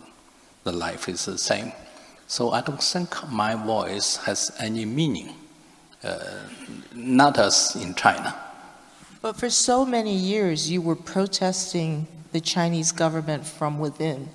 [0.63, 1.71] the life is the same.
[2.27, 5.33] So I don't think my voice has any meaning,
[6.03, 6.19] uh,
[6.93, 8.35] not as in China.
[9.21, 14.29] But for so many years, you were protesting the Chinese government from within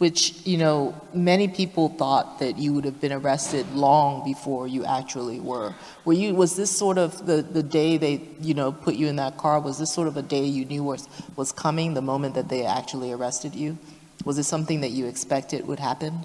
[0.00, 4.82] which you know many people thought that you would have been arrested long before you
[4.86, 5.74] actually were.
[6.06, 6.34] Were you?
[6.34, 9.60] Was this sort of the, the day they you know put you in that car?
[9.60, 11.92] Was this sort of a day you knew was was coming?
[11.92, 13.76] The moment that they actually arrested you,
[14.24, 16.24] was it something that you expected would happen?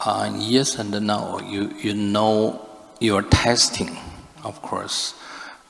[0.00, 1.40] Uh, yes and no.
[1.40, 2.66] You you know
[3.00, 3.98] you're testing,
[4.44, 5.12] of course.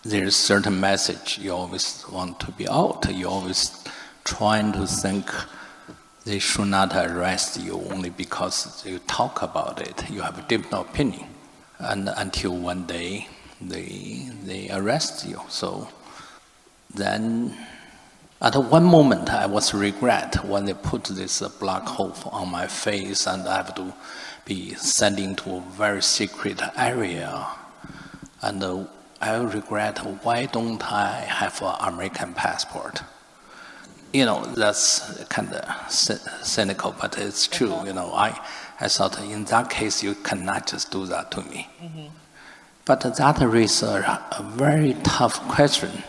[0.04, 3.12] There's certain message you always want to be out.
[3.12, 3.85] You always
[4.22, 5.26] trying to think
[6.29, 10.11] they should not arrest you only because you talk about it.
[10.11, 11.27] You have a different opinion,
[11.79, 13.29] and until one day
[13.61, 15.41] they they arrest you.
[15.49, 15.88] So
[16.95, 17.57] then,
[18.43, 23.27] at one moment, I was regret when they put this black hole on my face,
[23.27, 23.95] and I have to
[24.45, 27.47] be sent into a very secret area,
[28.43, 28.88] and.
[29.21, 33.03] I regret why don't I have an American passport?
[34.12, 35.92] You know, that's kind of
[36.42, 37.85] cynical, but it's true.
[37.85, 38.40] You know, I,
[38.81, 41.68] I thought in that case you cannot just do that to me.
[41.83, 42.07] Mm-hmm.
[42.87, 43.97] But that raises a,
[44.33, 46.03] a very tough question.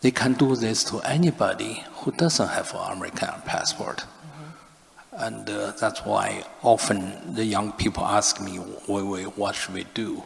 [0.00, 3.98] They can do this to anybody who doesn't have an American passport.
[3.98, 5.22] Mm-hmm.
[5.24, 9.84] And uh, that's why often the young people ask me, wait, wait, what should we
[9.94, 10.24] do?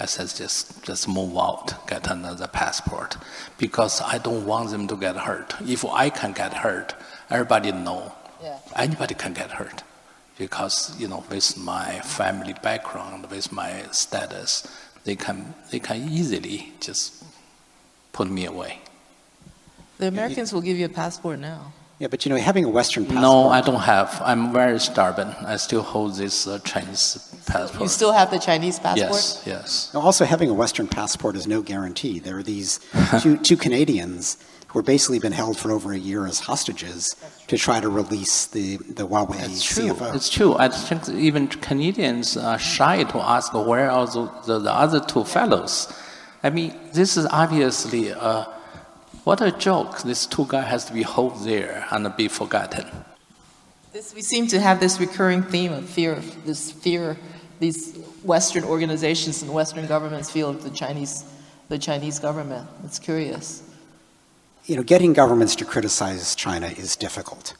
[0.00, 3.18] I said, just, just move out, get another passport,
[3.58, 5.54] because I don't want them to get hurt.
[5.60, 6.94] If I can get hurt,
[7.28, 8.12] everybody know.
[8.42, 8.58] Yeah.
[8.74, 9.82] Anybody can get hurt,
[10.38, 14.66] because you know, with my family background, with my status,
[15.04, 17.22] they can they can easily just
[18.12, 18.80] put me away.
[19.98, 21.72] The Americans will give you a passport now.
[22.00, 23.22] Yeah, but you know, having a Western passport.
[23.22, 24.22] No, I don't have.
[24.24, 25.28] I'm very stubborn.
[25.44, 27.82] I still hold this uh, Chinese passport.
[27.82, 29.10] You still have the Chinese passport?
[29.10, 29.90] Yes, yes.
[29.92, 32.18] Now, also, having a Western passport is no guarantee.
[32.18, 32.80] There are these
[33.20, 37.14] two, two Canadians who have basically been held for over a year as hostages
[37.48, 39.90] to try to release the, the Huawei it's true.
[39.90, 40.14] CFO.
[40.14, 40.56] It's true.
[40.56, 45.24] I think even Canadians are shy to ask where are the, the, the other two
[45.24, 45.92] fellows.
[46.42, 48.48] I mean, this is obviously a
[49.24, 50.02] what a joke.
[50.02, 52.86] This two guy has to be held there and be forgotten.
[53.92, 57.16] This, we seem to have this recurring theme of fear, this fear
[57.60, 61.24] these Western organizations and Western governments feel of the Chinese,
[61.68, 62.66] the Chinese government.
[62.84, 63.62] It's curious.
[64.64, 67.54] You know, getting governments to criticize China is difficult.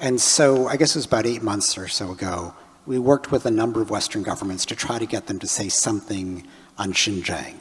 [0.00, 2.54] And so I guess it was about eight months or so ago,
[2.86, 5.68] we worked with a number of Western governments to try to get them to say
[5.68, 6.46] something
[6.78, 7.56] on Xinjiang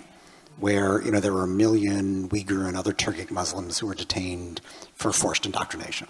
[0.60, 4.62] where you know there were a million Uyghur and other Turkic Muslims who were detained
[4.94, 6.08] for forced indoctrination,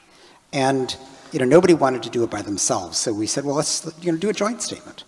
[0.51, 0.95] and
[1.31, 2.97] you know nobody wanted to do it by themselves.
[2.97, 5.03] So we said, well, let's you know do a joint statement.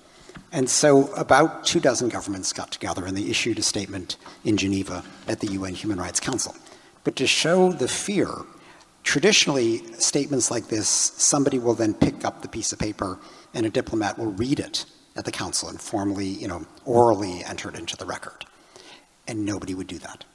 [0.54, 5.04] And so about two dozen governments got together and they issued a statement in Geneva
[5.28, 6.54] at the UN Human Rights Council.
[7.06, 8.30] But to show the fear,
[9.04, 13.18] traditionally statements like this, somebody will then pick up the piece of paper
[13.54, 17.70] and a diplomat will read it at the council and formally, you know, orally enter
[17.70, 18.46] it into the record
[19.32, 20.26] and nobody would do that.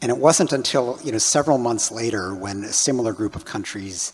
[0.00, 4.12] And it wasn't until you know several months later when a similar group of countries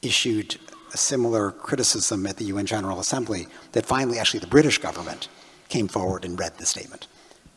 [0.00, 0.58] issued
[0.94, 5.28] a similar criticism at the UN General Assembly that finally actually the British government
[5.68, 7.08] came forward and read the statement.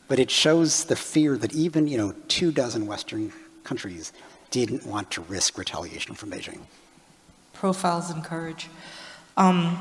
[0.08, 3.32] But it shows the fear that even you know two dozen Western
[3.64, 4.12] countries
[4.50, 6.62] didn't want to risk retaliation from Beijing.
[7.54, 8.70] Profiles in courage.
[9.38, 9.78] Um,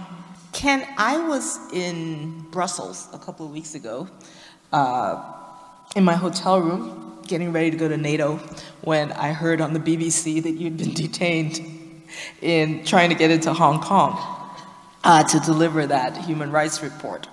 [0.53, 4.09] Ken, I was in Brussels a couple of weeks ago
[4.75, 5.23] uh,
[5.95, 8.39] in my hotel room, getting ready to go to NATO,
[8.83, 11.61] when I heard on the BBC that you'd been detained
[12.43, 14.19] in trying to get into Hong Kong
[15.05, 17.29] uh, to deliver that human rights report.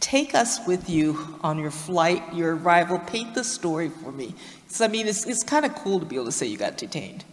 [0.00, 2.98] Take us with you on your flight, your arrival.
[2.98, 4.34] Paint the story for me.
[4.66, 6.76] So, I mean, it's, it's kind of cool to be able to say you got
[6.76, 7.24] detained.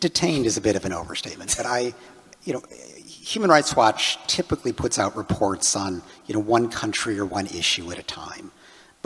[0.00, 1.92] Detained is a bit of an overstatement, but I,
[2.44, 2.62] you know,
[3.04, 7.90] Human Rights Watch typically puts out reports on, you know, one country or one issue
[7.90, 8.52] at a time.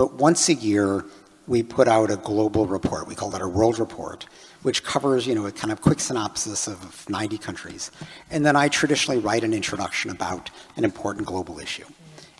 [0.00, 1.04] But once a year,
[1.46, 3.06] we put out a global report.
[3.06, 4.24] We call that a world report,
[4.62, 7.90] which covers, you know, a kind of quick synopsis of 90 countries.
[8.30, 11.84] And then I traditionally write an introduction about an important global issue.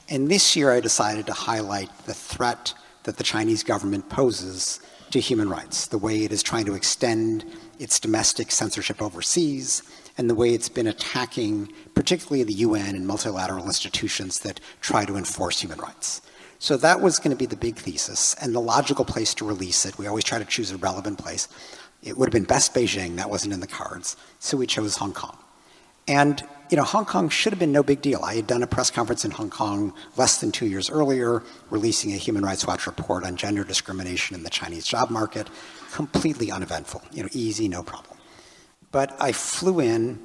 [0.09, 5.21] And this year I decided to highlight the threat that the Chinese government poses to
[5.21, 7.45] human rights, the way it is trying to extend
[7.79, 9.83] its domestic censorship overseas,
[10.17, 15.19] and the way it's been attacking particularly the UN and multilateral institutions that try to
[15.19, 16.23] enforce human rights.
[16.61, 19.87] So that was going to be the big thesis and the logical place to release
[19.87, 19.97] it.
[19.97, 21.49] We always try to choose a relevant place.
[22.03, 24.15] It would have been best Beijing, that wasn't in the cards.
[24.41, 25.39] So we chose Hong Kong.
[26.07, 28.21] And you know, Hong Kong should have been no big deal.
[28.23, 32.13] I had done a press conference in Hong Kong less than two years earlier, releasing
[32.13, 35.49] a Human Rights Watch report on gender discrimination in the Chinese job market.
[35.93, 38.19] Completely uneventful, you know, easy, no problem.
[38.93, 40.21] But I flew in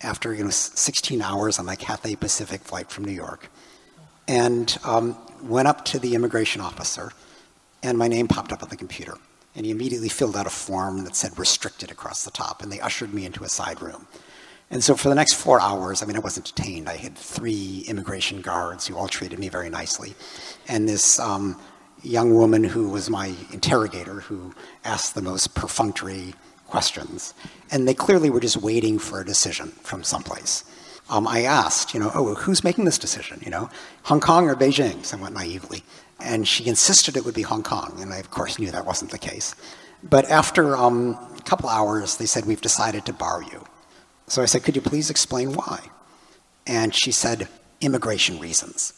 [0.00, 3.50] after you know 16 hours on my Cathay Pacific flight from New York,
[4.28, 7.12] and um, went up to the immigration officer,
[7.82, 9.14] and my name popped up on the computer.
[9.54, 12.80] And he immediately filled out a form that said restricted across the top, and they
[12.80, 14.06] ushered me into a side room.
[14.70, 16.88] And so for the next four hours, I mean, I wasn't detained.
[16.88, 20.14] I had three immigration guards who all treated me very nicely.
[20.66, 21.60] And this um,
[22.02, 26.34] young woman who was my interrogator, who asked the most perfunctory
[26.66, 27.34] questions.
[27.70, 30.64] And they clearly were just waiting for a decision from someplace.
[31.12, 33.38] Um, I asked, you know, oh, who's making this decision?
[33.44, 33.68] You know,
[34.04, 35.84] Hong Kong or Beijing, somewhat naively.
[36.18, 39.10] And she insisted it would be Hong Kong, and I, of course, knew that wasn't
[39.10, 39.54] the case.
[40.02, 43.62] But after um, a couple hours, they said, We've decided to bar you.
[44.26, 45.80] So I said, Could you please explain why?
[46.66, 47.46] And she said,
[47.82, 48.94] Immigration reasons.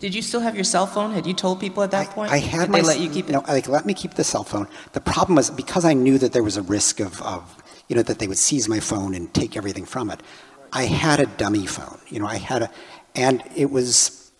[0.00, 1.12] Did you still have your cell phone?
[1.12, 2.32] Had you told people at that I, point?
[2.32, 3.32] I had Did my, they let you keep it?
[3.32, 4.68] No, like, let me keep the cell phone.
[4.92, 8.02] The problem was because I knew that there was a risk of, of, you know,
[8.02, 10.20] that they would seize my phone and take everything from it.
[10.72, 11.98] I had a dummy phone.
[12.08, 12.70] You know, I had a,
[13.14, 14.30] and it was,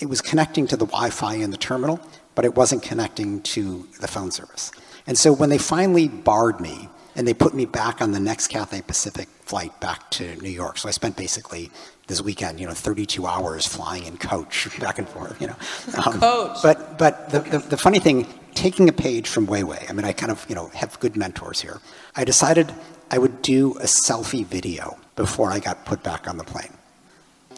[0.00, 2.00] it was connecting to the Wi-Fi in the terminal,
[2.34, 4.70] but it wasn't connecting to the phone service.
[5.06, 8.48] And so when they finally barred me and they put me back on the next
[8.48, 11.70] Cathay Pacific flight back to New York, so I spent basically
[12.06, 15.56] this weekend, you know, 32 hours flying in coach back and forth, you know.
[16.06, 16.58] Um, coach.
[16.62, 20.12] But, but the, the, the funny thing, taking a page from Weiwei, I mean, I
[20.12, 21.80] kind of, you know, have good mentors here.
[22.16, 22.72] I decided
[23.10, 26.72] I would do a selfie video before I got put back on the plane.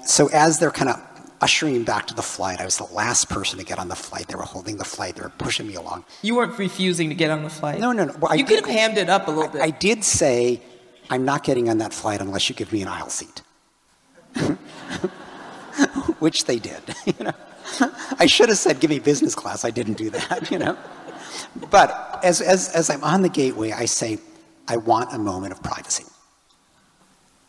[0.04, 1.00] So as they're kind of
[1.40, 3.96] ushering me back to the flight, I was the last person to get on the
[3.96, 4.28] flight.
[4.28, 5.16] They were holding the flight.
[5.16, 6.04] They were pushing me along.
[6.22, 7.80] You weren't refusing to get on the flight.
[7.80, 8.14] No, no, no.
[8.18, 9.60] Well, I you did- could have hammed it up a little bit.
[9.62, 10.60] I did say,
[11.10, 13.42] I'm not getting on that flight unless you give me an aisle seat.
[16.18, 16.82] Which they did.
[17.06, 17.32] You know?
[18.18, 19.64] I should have said, give me business class.
[19.64, 20.76] I didn't do that, you know.
[21.70, 24.18] But as, as, as I'm on the gateway, I say,
[24.68, 26.04] I want a moment of privacy.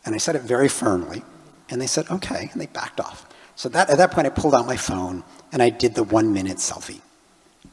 [0.06, 1.22] And I said it very firmly,
[1.68, 3.26] and they said, okay, and they backed off.
[3.56, 6.32] So that, at that point, I pulled out my phone and I did the one
[6.32, 7.00] minute selfie.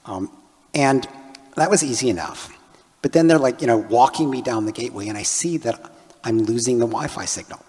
[0.06, 0.32] Um,
[0.74, 1.08] and
[1.56, 2.58] that was easy enough.
[3.02, 5.92] But then they're like, you know, walking me down the gateway, and I see that
[6.24, 7.64] I'm losing the Wi Fi signal.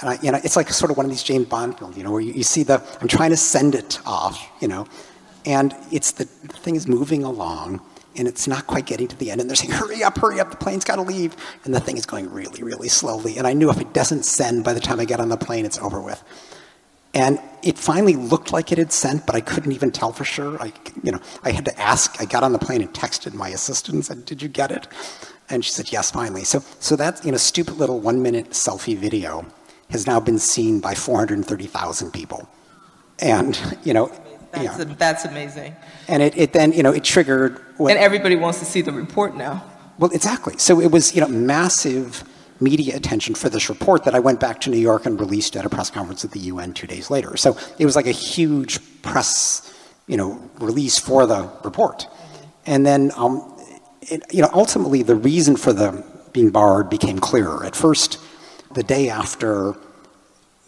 [0.00, 2.04] And I, you know, it's like sort of one of these James Bond films, you
[2.04, 4.86] know, where you, you see the, I'm trying to send it off, you know,
[5.46, 7.80] and it's the, the thing is moving along,
[8.16, 10.50] and it's not quite getting to the end, and they're saying, hurry up, hurry up,
[10.50, 11.36] the plane's got to leave.
[11.64, 13.38] And the thing is going really, really slowly.
[13.38, 15.64] And I knew if it doesn't send by the time I get on the plane,
[15.64, 16.22] it's over with.
[17.14, 20.60] And it finally looked like it had sent, but I couldn't even tell for sure.
[20.60, 22.20] I, you know, I had to ask.
[22.20, 24.88] I got on the plane and texted my assistant and said, "Did you get it?"
[25.50, 29.44] And she said, "Yes, finally." So, so that you know, stupid little one-minute selfie video
[29.90, 32.48] has now been seen by 430,000 people,
[33.18, 34.10] and you know,
[34.52, 34.84] that's, yeah.
[34.98, 35.74] that's amazing.
[36.08, 37.60] and it, it then you know it triggered.
[37.78, 39.64] What, And everybody wants to see the report now.
[39.98, 40.54] well, exactly.
[40.58, 42.24] So it was, you know, massive
[42.60, 45.64] media attention for this report that I went back to New York and released at
[45.64, 47.36] a press conference at the UN two days later.
[47.36, 49.74] So it was like a huge press,
[50.06, 52.06] you know, release for the report.
[52.66, 53.48] And then, um,
[54.02, 57.64] it, you know, ultimately the reason for the being barred became clearer.
[57.64, 58.18] At first,
[58.74, 59.74] the day after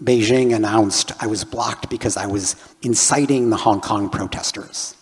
[0.02, 4.96] Beijing announced I was blocked because I was inciting the Hong Kong protesters.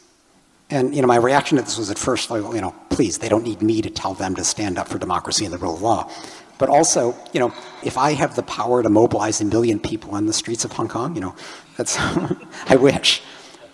[0.71, 3.29] And you know, my reaction to this was at first like, you know, please, they
[3.29, 5.83] don't need me to tell them to stand up for democracy and the rule of
[5.83, 6.11] law.
[6.59, 10.27] But also, you know, if I have the power to mobilize a million people on
[10.27, 11.35] the streets of Hong Kong, you know,
[11.77, 11.99] that's
[12.69, 13.23] I wish.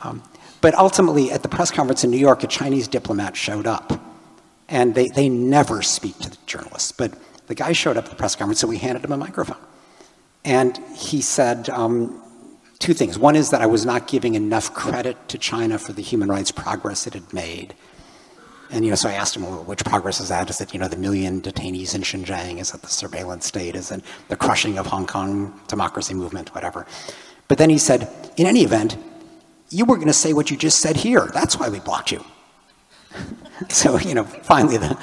[0.02, 0.22] Um,
[0.60, 4.00] but ultimately, at the press conference in New York, a Chinese diplomat showed up,
[4.68, 6.92] and they, they never speak to the journalists.
[6.92, 7.14] But
[7.46, 9.58] the guy showed up at the press conference, so we handed him a microphone.
[10.48, 12.22] And he said um,
[12.78, 13.18] two things.
[13.18, 16.50] One is that I was not giving enough credit to China for the human rights
[16.50, 17.74] progress it had made.
[18.70, 20.48] And you know, so I asked him, well, which progress is that?
[20.48, 22.60] Is it you know the million detainees in Xinjiang?
[22.60, 23.76] Is it the surveillance state?
[23.76, 26.54] Is it the crushing of Hong Kong democracy movement?
[26.54, 26.86] Whatever.
[27.46, 28.96] But then he said, in any event,
[29.68, 31.26] you were going to say what you just said here.
[31.34, 32.24] That's why we blocked you.
[33.68, 34.96] so you know, finally the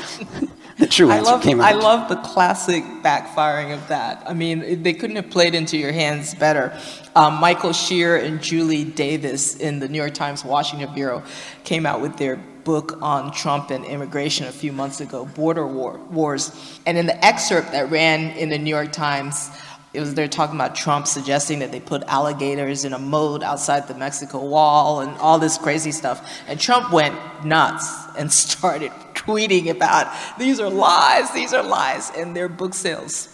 [0.90, 1.74] true I love, came out.
[1.74, 4.24] I love the classic backfiring of that.
[4.28, 6.78] I mean, they couldn't have played into your hands better.
[7.16, 11.24] Um, Michael Shear and Julie Davis in the New York Times Washington Bureau
[11.64, 15.98] came out with their book on Trump and immigration a few months ago, Border War,
[16.10, 16.52] Wars.
[16.86, 19.50] And in the excerpt that ran in the New York Times,
[19.94, 23.88] it was they're talking about Trump suggesting that they put alligators in a moat outside
[23.88, 26.30] the Mexico wall and all this crazy stuff.
[26.50, 27.16] And Trump went
[27.46, 28.92] nuts and started
[29.26, 33.30] tweeting about these are lies, these are lies, and their book sales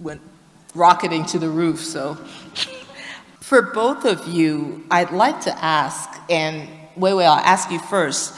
[0.00, 0.20] went
[0.74, 1.80] rocketing to the roof.
[1.80, 2.14] So,
[3.40, 8.34] for both of you, I'd like to ask, and wait, wait, I'll ask you first.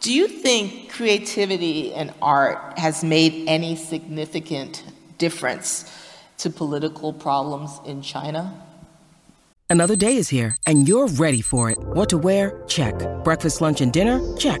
[0.00, 4.84] Do you think creativity and art has made any significant
[5.18, 5.90] difference
[6.38, 8.62] to political problems in China?
[9.68, 11.78] Another day is here, and you're ready for it.
[11.78, 12.62] What to wear?
[12.68, 12.94] Check.
[13.24, 14.20] Breakfast, lunch, and dinner?
[14.36, 14.60] Check.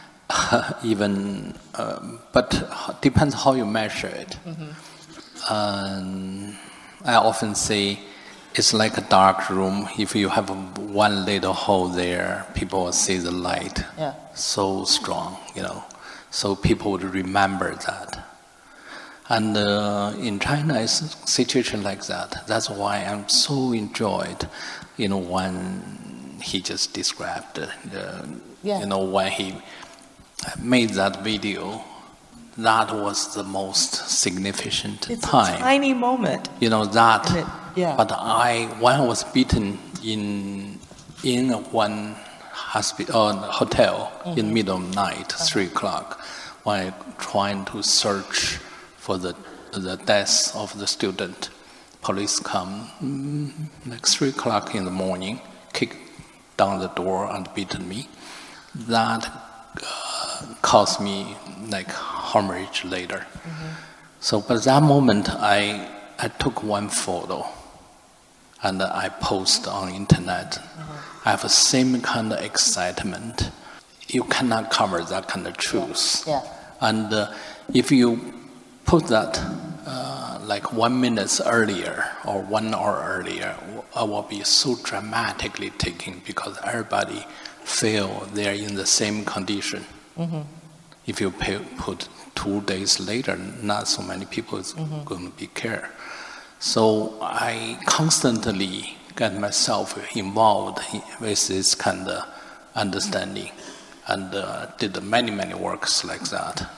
[0.83, 2.49] Even, um, but
[3.01, 4.37] depends how you measure it.
[5.49, 6.55] Um,
[7.03, 7.99] I often say
[8.55, 9.87] it's like a dark room.
[9.97, 14.13] If you have one little hole there, people will see the light Yeah.
[14.35, 15.83] so strong, you know.
[16.29, 18.19] So people would remember that.
[19.29, 22.43] And uh, in China, it's a situation like that.
[22.47, 24.47] That's why I'm so enjoyed,
[24.97, 27.67] you know, when he just described, uh,
[28.63, 28.79] Yeah.
[28.81, 29.55] you know, when he
[30.59, 31.83] made that video.
[32.57, 36.49] That was the most significant It's time a tiny moment.
[36.59, 37.95] you know that it- yeah.
[37.95, 40.77] but i when i was beaten in
[41.23, 42.15] in one
[42.51, 44.39] hospital uh, hotel Mm-hmm.
[44.39, 45.45] in middle of night Uh-huh.
[45.49, 46.07] three o'clock
[46.65, 48.59] while trying to search
[48.97, 49.33] for the
[49.87, 51.49] the death of the student
[52.01, 53.51] police come mm,
[53.91, 55.39] like three o'clock in the morning
[55.77, 55.91] kick
[56.57, 58.01] down the door and beaten me
[58.93, 60.10] that uh,
[60.61, 61.35] caused me
[61.69, 63.25] like hemorrhage later
[64.23, 65.89] so, but that moment, I,
[66.19, 67.43] I took one photo
[68.61, 70.59] and I post on internet.
[71.25, 73.49] I have the same kind of excitement.
[74.07, 76.23] You cannot cover that kind of truth.
[76.27, 76.43] Yeah.
[76.79, 77.33] And uh,
[77.73, 78.35] if you
[78.85, 79.39] put that
[79.87, 83.55] uh, like one minute earlier or one hour earlier,
[83.95, 87.25] I will be so dramatically taken because everybody
[87.63, 89.83] feel they're in the same condition.
[91.07, 94.73] If you pay, put two days later, not so many people is
[95.05, 95.89] going to be care.
[96.59, 100.79] So I constantly get myself involved
[101.19, 102.25] with this kind of
[102.75, 103.51] understanding,
[104.07, 106.69] and uh, did many many works like that.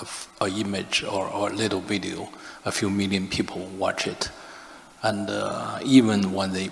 [0.00, 2.30] Of a image or, or a little video,
[2.64, 4.30] a few million people watch it,
[5.02, 6.70] and uh, even when they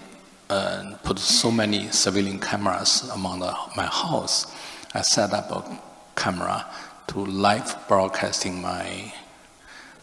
[0.48, 4.46] uh, put so many civilian cameras among the, my house,
[4.94, 5.78] I set up a
[6.16, 6.64] camera
[7.08, 9.12] to live broadcasting my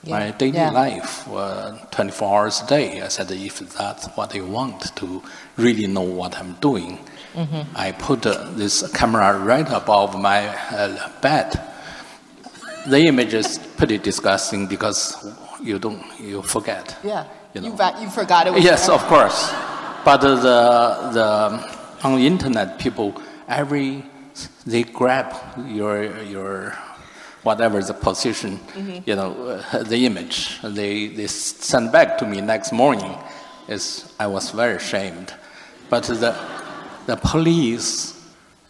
[0.06, 0.32] my Yeah.
[0.38, 0.72] daily Yeah.
[0.72, 3.02] life, uh, 24 hours a day.
[3.02, 5.22] I said, if that's what they want to
[5.58, 7.00] really know what I'm doing,
[7.36, 7.76] Mm-hmm.
[7.76, 11.60] I put uh, this camera right above my uh, bed.
[12.86, 15.16] The image is pretty disgusting because
[15.62, 16.96] you don't you forget.
[17.04, 17.24] Yeah.
[17.56, 17.68] You know.
[17.70, 18.96] You, va- you forgot it was Yes, there.
[18.96, 19.52] of course.
[20.06, 20.36] But the
[21.18, 21.28] the
[22.04, 23.14] on the internet, people
[23.48, 24.04] every
[24.66, 25.36] they grab
[25.68, 26.78] your your
[27.44, 28.60] whatever the position,
[29.06, 30.62] you know, uh, the image.
[30.62, 33.18] They they send back to me next morning.
[33.68, 35.34] Is I was very ashamed,
[35.90, 36.36] but the
[37.06, 38.14] the police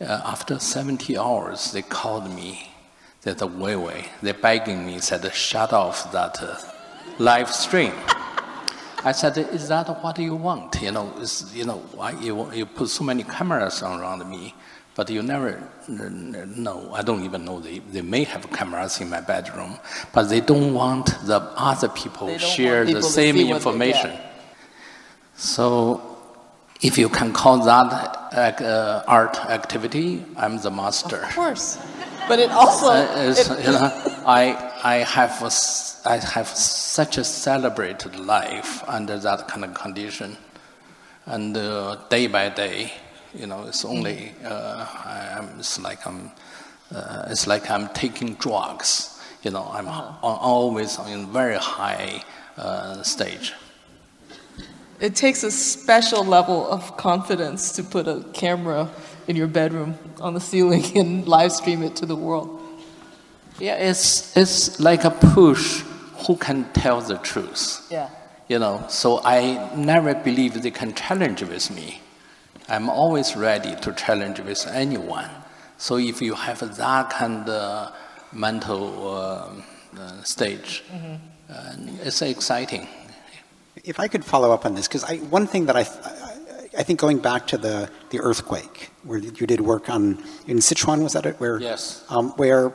[0.02, 2.70] uh, after 70 hours they called me.
[3.22, 6.58] That the Weiwei, they're begging me, said shut off that uh,
[7.20, 7.94] live stream.
[9.06, 10.82] I said, "Is that what you want?
[10.82, 14.54] You know, is, you know, why you you put so many cameras around me,
[14.96, 16.91] but you never know.
[16.94, 19.80] I don't even know they they may have cameras in my bedroom,
[20.14, 24.12] but they don't want the other people share want the same see what they- information.
[25.36, 26.00] So,
[26.82, 31.24] if you can call that uh, art activity, I'm the master.
[31.24, 31.80] Of course.
[32.28, 32.88] But it also.
[32.88, 33.91] Uh, it- you know,
[34.26, 35.52] I, I, have a
[36.08, 40.38] I have such a celebrated life under that kind of condition.
[41.26, 42.94] And uh, day by day,
[43.34, 44.86] you know, it's only, uh,
[45.38, 46.32] I'm, it's, like I'm,
[46.94, 49.22] uh, it's like I'm taking drugs.
[49.44, 49.88] You know, I'm
[50.22, 52.24] always in very high
[52.58, 53.54] uh, stage.
[55.00, 58.90] It takes a special level of confidence to put a camera
[59.28, 62.60] in your bedroom on the ceiling and live stream it to the world.
[63.60, 65.82] Yeah, it's, it's like a push.
[66.28, 67.86] Who can tell the truth?
[67.92, 68.10] Yeah.
[68.48, 72.02] You know, so I never believe they can challenge with me.
[72.70, 75.30] I'm always ready to challenge with anyone.
[75.78, 77.93] So if you have that kind of
[78.32, 79.64] mental um
[79.99, 80.84] uh, stage,
[81.49, 82.88] uh, it's exciting.
[83.84, 86.99] If I could follow up on this, because one thing that I, I, I think
[86.99, 91.26] going back to the, the earthquake, where you did work on, in Sichuan, was that
[91.26, 91.39] it?
[91.39, 92.03] Where, Yes.
[92.09, 92.74] Um, where,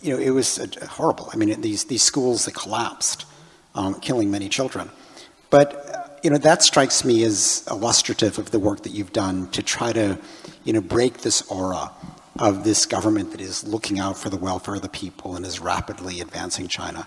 [0.00, 1.28] you know, it was uh, horrible.
[1.32, 3.26] I mean, these, these schools that collapsed,
[3.74, 4.90] um, killing many children.
[5.50, 5.93] But, uh,
[6.24, 9.92] you know, that strikes me as illustrative of the work that you've done to try
[9.92, 10.18] to,
[10.64, 11.92] you know, break this aura
[12.38, 15.60] of this government that is looking out for the welfare of the people and is
[15.60, 17.06] rapidly advancing China.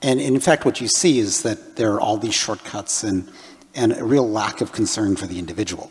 [0.00, 3.28] And in fact, what you see is that there are all these shortcuts and,
[3.74, 5.90] and a real lack of concern for the individual.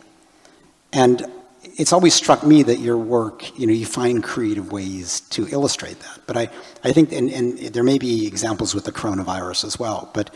[0.93, 1.29] And
[1.77, 5.99] it's always struck me that your work, you know, you find creative ways to illustrate
[5.99, 6.21] that.
[6.25, 6.49] But I,
[6.85, 10.33] I think, and, and there may be examples with the coronavirus as well, but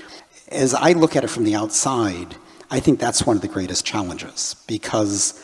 [0.49, 2.35] as I look at it from the outside,
[2.71, 5.43] I think that's one of the greatest challenges because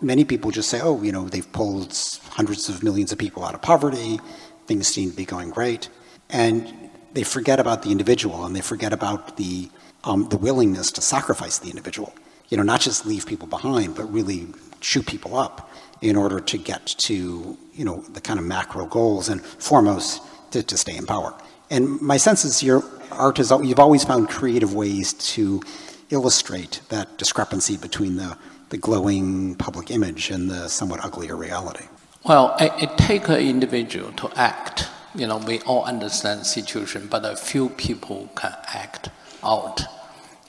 [0.00, 1.96] many people just say, oh, you know, they've pulled
[2.30, 4.20] hundreds of millions of people out of poverty,
[4.66, 5.88] things seem to be going great.
[6.28, 9.70] And they forget about the individual and they forget about the,
[10.04, 12.14] um, the willingness to sacrifice the individual.
[12.48, 14.48] You know, not just leave people behind, but really
[14.80, 15.70] shoot people up
[16.00, 20.22] in order to get to, you know, the kind of macro goals and foremost
[20.52, 21.34] to, to stay in power.
[21.70, 25.62] And my sense is your art is, you've always found creative ways to
[26.10, 28.36] illustrate that discrepancy between the,
[28.70, 31.86] the glowing public image and the somewhat uglier reality?
[32.24, 34.88] Well, it, it takes an individual to act.
[35.14, 39.10] You know, we all understand the situation, but a few people can act
[39.42, 39.82] out.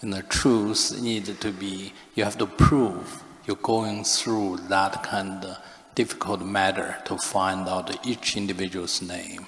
[0.02, 5.46] And the truth needs to be, you have to prove you're going through that kind
[5.46, 5.58] of
[5.96, 9.48] difficult matter to find out each individual's name.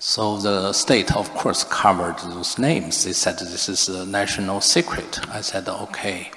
[0.00, 3.04] So the state, of course, covered those names.
[3.04, 5.18] They said this is a national secret.
[5.28, 6.30] I said, okay,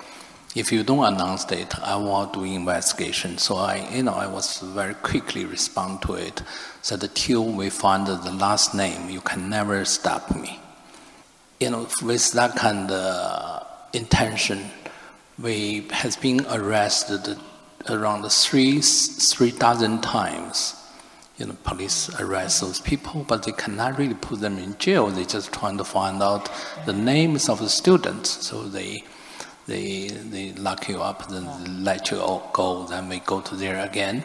[0.56, 3.38] if you don't announce it, I will do investigation.
[3.38, 6.42] So I, you know, I was very quickly respond to it.
[6.82, 10.60] Said till we find the last name, you can never stop me.
[11.60, 14.72] You know, with that kind of intention,
[15.38, 17.38] we has been arrested
[17.88, 20.81] around three three dozen times
[21.42, 25.08] you know, police arrest those people, but they cannot really put them in jail.
[25.08, 26.52] They just trying to find out
[26.86, 28.46] the names of the students.
[28.46, 29.04] So they,
[29.66, 32.18] they, they lock you up, then let you
[32.54, 34.24] go, then we go to there again.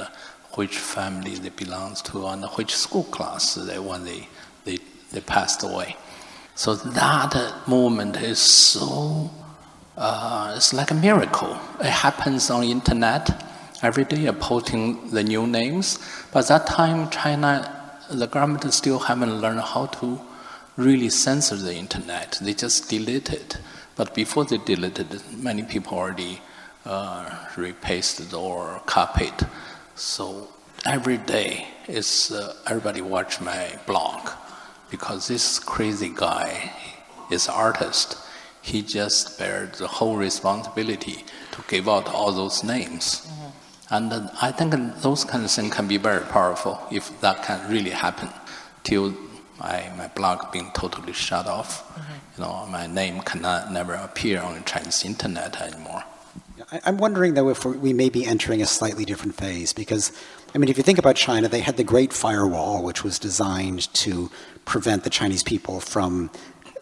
[0.56, 4.28] which family they belong to and which school class they when they,
[4.66, 4.76] they,
[5.10, 5.96] they passed away.
[6.56, 9.30] So that moment is so,
[9.94, 11.54] uh, it's like a miracle.
[11.80, 13.44] It happens on internet.
[13.82, 15.98] Every day you're posting the new names.
[16.32, 20.18] But that time, China, the government still haven't learned how to
[20.78, 22.38] really censor the internet.
[22.40, 23.58] They just delete it.
[23.94, 26.40] But before they deleted it, many people already
[26.86, 29.46] uh, repasted or copied.
[29.94, 30.48] So
[30.86, 34.30] every day, is uh, everybody watch my blog
[34.90, 36.72] because this crazy guy
[37.30, 38.18] is artist.
[38.62, 43.28] He just bears the whole responsibility to give out all those names.
[43.90, 47.70] And uh, I think those kind of things can be very powerful if that can
[47.70, 48.28] really happen.
[48.82, 49.14] Till
[49.58, 52.12] my, my blog being totally shut off, mm-hmm.
[52.36, 56.02] you know, my name cannot never appear on the Chinese internet anymore.
[56.72, 60.10] I'm wondering though if we may be entering a slightly different phase because,
[60.52, 63.92] I mean, if you think about China, they had the Great Firewall, which was designed
[63.94, 64.30] to
[64.64, 66.30] prevent the Chinese people from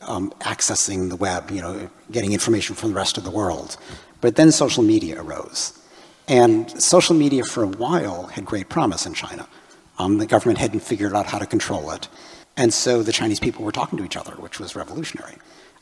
[0.01, 3.77] um, accessing the web, you know, getting information from the rest of the world.
[4.23, 5.79] But then social media arose.
[6.29, 9.47] And social media for a while had great promise in China.
[9.99, 12.09] Um, the government hadn't figured out how to control it.
[12.57, 15.37] And so the Chinese people were talking to each other, which was revolutionary.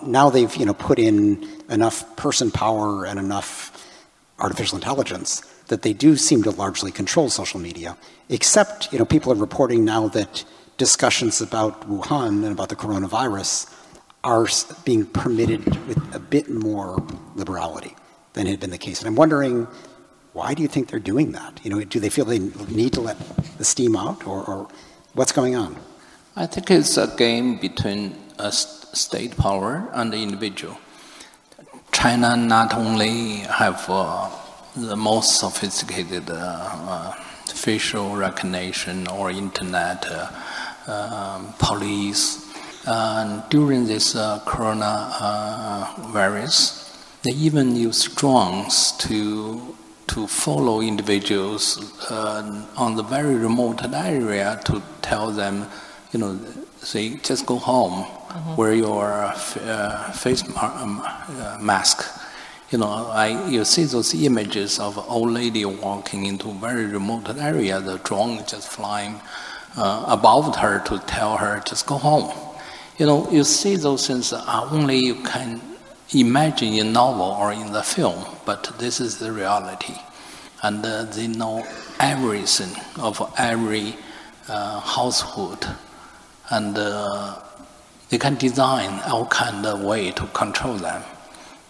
[0.04, 3.78] Now they've you know, put in enough person power and enough
[4.42, 7.96] artificial intelligence that they do seem to largely control social media,
[8.28, 10.44] except you know, people are reporting now that
[10.76, 13.72] discussions about Wuhan and about the coronavirus
[14.24, 14.46] are
[14.84, 17.02] being permitted with a bit more
[17.34, 17.96] liberality
[18.34, 19.00] than had been the case.
[19.00, 19.66] And I'm wondering,
[20.32, 21.60] why do you think they're doing that?
[21.62, 23.18] You know, do they feel they need to let
[23.58, 24.68] the steam out, or, or
[25.14, 25.76] what's going on?
[26.36, 30.78] I think it's a game between a state power and the individual.
[31.92, 34.28] China not only have uh,
[34.74, 37.12] the most sophisticated uh, uh,
[37.44, 40.28] facial recognition or internet uh,
[40.86, 42.48] um, police.
[43.50, 46.76] During this uh, coronavirus, uh,
[47.22, 49.76] they even use drones to
[50.08, 51.78] to follow individuals
[52.76, 55.68] on the very remote area to tell them,
[56.12, 56.36] you know,
[56.82, 58.56] say just go home, mm-hmm.
[58.56, 62.04] wear your uh, face um, uh, mask.
[62.70, 67.80] You know, I you see those images of old lady walking into very remote area,
[67.80, 69.20] the drone just flying
[69.76, 72.32] uh, above her to tell her just go home.
[72.98, 75.60] You know, you see those things only you can
[76.14, 79.96] imagine in novel or in the film, but this is the reality,
[80.62, 81.66] and uh, they know
[82.00, 83.96] everything of every
[84.48, 85.66] uh, household,
[86.50, 87.38] and uh,
[88.12, 91.02] they can design all kind of way to control them.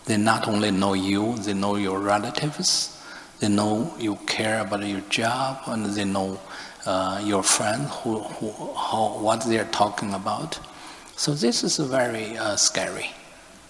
[0.06, 3.00] They not only know you, they know your relatives,
[3.38, 6.40] they know you care about your job, and they know
[6.84, 10.58] uh, your friend, who, who, how, what they're talking about.
[11.14, 13.10] So this is very uh, scary.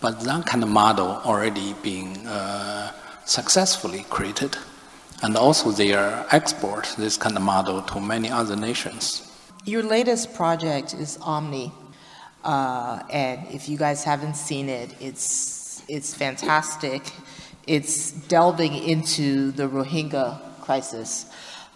[0.01, 2.93] But that kind of model already being uh,
[3.27, 4.57] successfully created.
[5.23, 9.31] And also they are export this kind of model to many other nations.
[9.67, 11.71] Your latest project is Omni.
[12.45, 17.03] Uh, and if you guys haven't seen it, it's, it's fantastic.
[17.67, 21.27] It's delving into the Rohingya crisis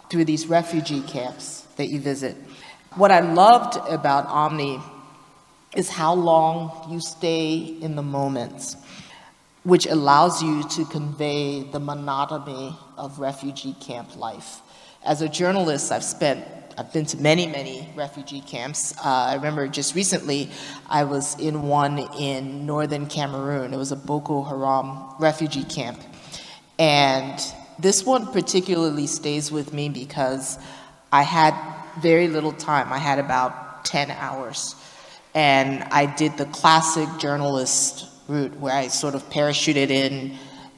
[0.09, 2.35] through these refugee camps that you visit.
[2.95, 4.79] What I loved about Omni
[5.75, 8.75] is how long you stay in the moments,
[9.63, 14.61] which allows you to convey the monotony of refugee camp life.
[15.05, 16.45] As a journalist, I've spent
[16.79, 18.95] I've been to many, many refugee camps.
[18.97, 20.51] Uh, I remember just recently
[20.87, 23.73] I was in one in northern Cameroon.
[23.73, 25.99] It was a Boko Haram refugee camp.
[26.77, 27.41] And
[27.79, 30.59] this one particularly stays with me because
[31.11, 31.55] I had
[31.99, 32.93] very little time.
[32.93, 34.75] I had about 10 hours.
[35.33, 40.37] And I did the classic journalist route where I sort of parachuted in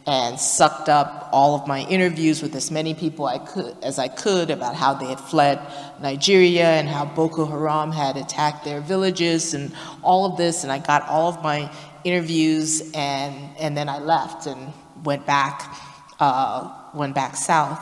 [0.10, 4.08] and sucked up all of my interviews with as many people I could, as I
[4.08, 5.62] could about how they had fled
[6.02, 10.64] Nigeria and how Boko Haram had attacked their villages and all of this.
[10.64, 11.72] And I got all of my
[12.04, 15.78] interviews and, and then I left and went back,
[16.20, 17.80] uh, went back south.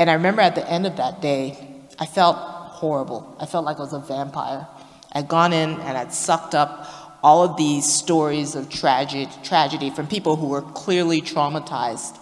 [0.00, 1.56] And I remember at the end of that day,
[1.96, 3.36] I felt horrible.
[3.38, 4.66] I felt like I was a vampire.
[5.12, 6.86] I'd gone in and I'd sucked up
[7.22, 12.18] all of these stories of tragedy from people who were clearly traumatized.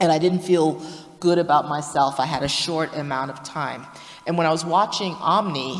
[0.00, 0.82] And I didn't feel
[1.20, 2.18] good about myself.
[2.18, 3.86] I had a short amount of time.
[4.26, 5.76] And when I was watching Omni,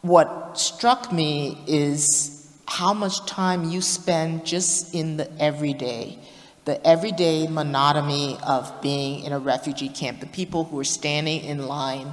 [0.00, 6.18] what struck me is how much time you spend just in the everyday,
[6.64, 11.66] the everyday monotony of being in a refugee camp, the people who are standing in
[11.68, 12.12] line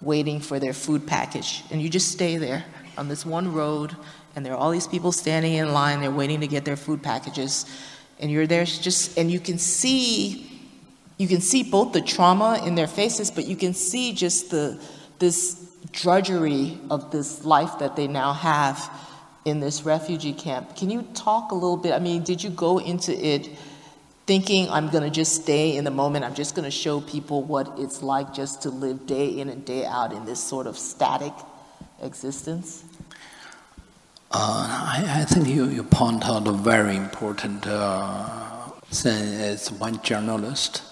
[0.00, 1.62] waiting for their food package.
[1.70, 2.64] And you just stay there
[2.96, 3.94] on this one road
[4.34, 7.02] and there are all these people standing in line, they're waiting to get their food
[7.02, 7.66] packages,
[8.20, 10.62] and you're there just, and you can see,
[11.16, 14.80] you can see both the trauma in their faces, but you can see just the,
[15.18, 18.90] this drudgery of this life that they now have
[19.44, 20.76] in this refugee camp.
[20.76, 21.92] Can you talk a little bit?
[21.92, 23.48] I mean, did you go into it
[24.26, 26.24] thinking I'm going to just stay in the moment?
[26.24, 29.64] I'm just going to show people what it's like just to live day in and
[29.64, 31.32] day out in this sort of static
[32.02, 32.84] existence?
[34.30, 34.66] Uh,
[34.98, 40.82] I, I, think you, you point out a very important uh, thing is one journalist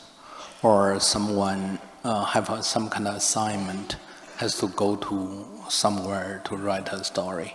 [0.63, 3.97] or someone uh, have some kind of assignment
[4.39, 7.55] has to go to somewhere to write a story.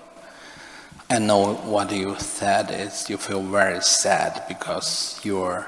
[1.10, 5.68] I know what you said is you feel very sad because you're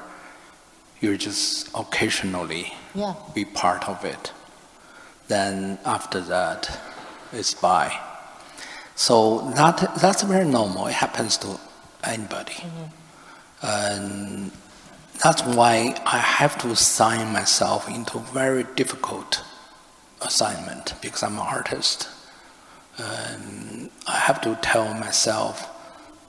[1.02, 3.16] you're just occasionally yeah.
[3.34, 4.32] be part of it.
[5.28, 6.80] Then after that,
[7.32, 8.00] it's by.
[8.96, 10.88] So that, that's very normal.
[10.88, 11.60] It happens to
[12.04, 12.54] anybody.
[12.54, 13.66] Mm-hmm.
[13.66, 14.52] And
[15.24, 19.44] that's why I have to sign myself into very difficult
[20.22, 22.10] assignment because I'm an artist.
[22.98, 25.70] And I have to tell myself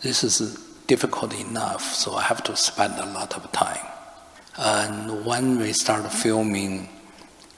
[0.00, 3.86] this is difficult enough, so I have to spend a lot of time.
[4.56, 6.88] And when we start filming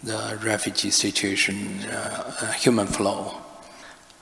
[0.02, 3.34] the refugee situation, uh, human flow,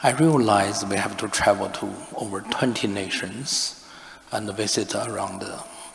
[0.04, 3.88] I realized we have to travel to over 20 nations
[4.30, 5.42] and visit around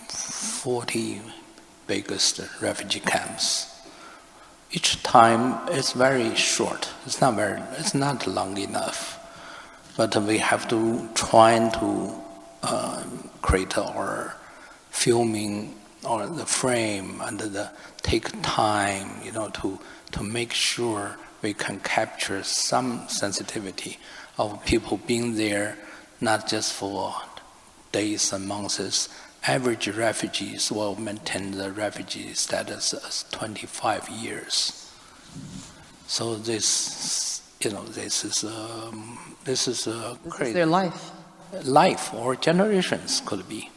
[0.08, 1.22] 40
[1.86, 3.68] biggest refugee camps.
[4.72, 6.90] Each time is very short.
[7.06, 7.62] It's not very.
[7.78, 9.20] It's not long enough,
[9.96, 12.16] but we have to try to
[12.64, 13.04] uh,
[13.44, 14.36] create our
[14.90, 17.70] filming or the frame and the
[18.02, 19.78] take time, you know, to
[20.14, 23.98] to make sure we can capture some sensitivity
[24.38, 25.78] of people being there,
[26.22, 27.14] not just for
[27.92, 29.10] days and months.
[29.48, 34.92] Average refugees will maintain the refugee status as 25 years.
[36.08, 40.50] So this, you know, this is um, this is a this crazy.
[40.50, 41.12] Is their life.
[41.64, 43.72] Life or generations could be.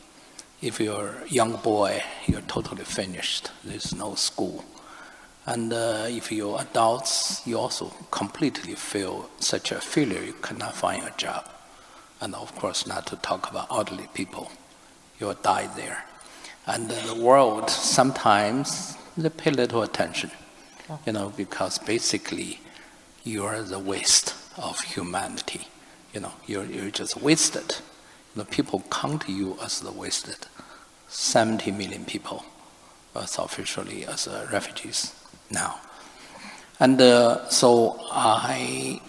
[0.60, 3.50] If you're a young boy, you're totally finished.
[3.64, 4.64] There's no school
[5.45, 11.05] and uh, if you're adults, you also completely feel such a failure, you cannot find
[11.05, 11.49] a job.
[12.20, 14.53] And of course, not to talk about elderly people,
[15.18, 16.05] you'll die there.
[16.66, 20.30] And the world sometimes they pay little attention,
[21.05, 22.61] you know, because basically
[23.24, 25.66] you are the waste of humanity.
[26.14, 27.78] You know, you're, you're just wasted.
[28.34, 30.47] You know, people count you as the wasted.
[31.09, 32.45] 70 million people
[33.16, 35.14] as officially as uh, refugees
[35.53, 35.78] now.
[36.80, 39.00] And uh, so I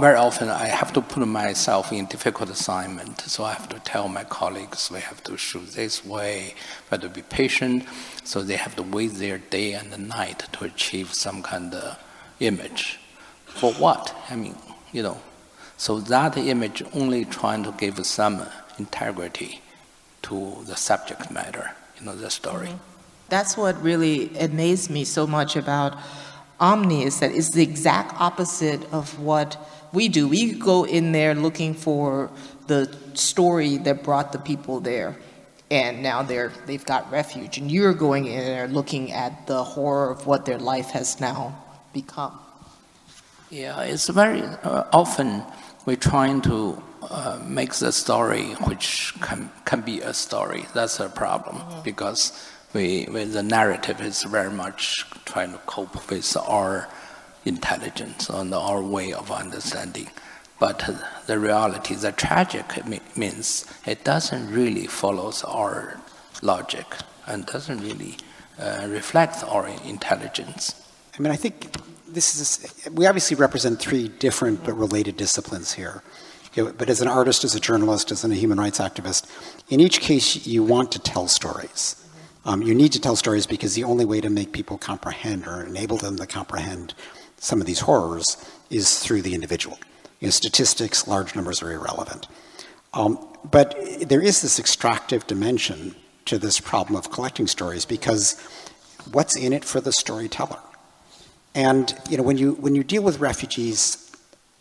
[0.00, 3.20] very often I have to put myself in difficult assignment.
[3.20, 7.00] So I have to tell my colleagues we have to shoot this way, we have
[7.02, 7.84] to be patient.
[8.24, 11.98] So they have to wait their day and the night to achieve some kind of
[12.40, 12.98] image.
[13.46, 14.14] For what?
[14.28, 14.56] I mean,
[14.92, 15.20] you know.
[15.76, 18.44] So that image only trying to give some
[18.78, 19.60] integrity
[20.22, 22.68] to the subject matter, you know, the story.
[22.68, 22.97] Mm-hmm.
[23.28, 25.98] That's what really amazed me so much about
[26.60, 29.56] Omni is that it's the exact opposite of what
[29.92, 30.26] we do.
[30.28, 32.30] We go in there looking for
[32.66, 35.16] the story that brought the people there,
[35.70, 37.58] and now they're they've got refuge.
[37.58, 41.56] And you're going in there looking at the horror of what their life has now
[41.92, 42.38] become.
[43.50, 45.44] Yeah, it's very uh, often
[45.86, 50.66] we're trying to uh, make the story which can can be a story.
[50.74, 51.82] That's a problem mm-hmm.
[51.82, 52.32] because
[52.74, 56.88] we, the narrative is very much trying to cope with our
[57.44, 60.10] intelligence and our way of understanding.
[60.60, 60.88] But
[61.26, 62.66] the reality, the tragic
[63.16, 66.00] means it doesn't really follow our
[66.42, 66.86] logic
[67.26, 68.16] and doesn't really
[68.58, 70.74] uh, reflect our intelligence.
[71.16, 71.70] I mean, I think
[72.08, 76.02] this is, we obviously represent three different but related disciplines here.
[76.56, 79.26] but as an artist, as a journalist, as a human rights activist,
[79.68, 82.04] in each case, you want to tell stories.
[82.48, 85.62] Um, you need to tell stories because the only way to make people comprehend or
[85.62, 86.94] enable them to comprehend
[87.36, 89.78] some of these horrors is through the individual.
[90.20, 92.26] You know, statistics, large numbers are irrelevant.
[92.94, 95.94] Um, but there is this extractive dimension
[96.24, 98.40] to this problem of collecting stories because
[99.12, 100.58] what's in it for the storyteller?
[101.54, 104.10] And you know, when you when you deal with refugees,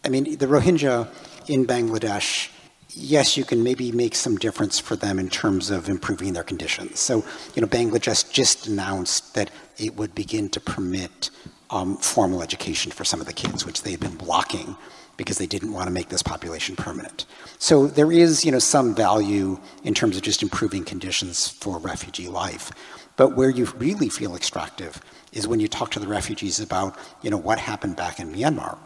[0.04, 1.08] I mean, the Rohingya
[1.48, 2.50] in Bangladesh
[2.98, 7.00] yes, you can maybe make some difference for them in terms of improving their conditions.
[7.00, 7.24] So,
[7.56, 11.30] you know, Bangladesh just announced that it would begin to permit
[11.70, 14.76] um, formal education for some of the kids, which they had been blocking
[15.16, 17.26] because they didn't want to make this population permanent.
[17.60, 22.28] So there is, you know, some value in terms of just improving conditions for refugee
[22.28, 22.72] life.
[23.16, 27.30] But where you really feel extractive is when you talk to the refugees about, you
[27.30, 28.78] know, what happened back in Myanmar.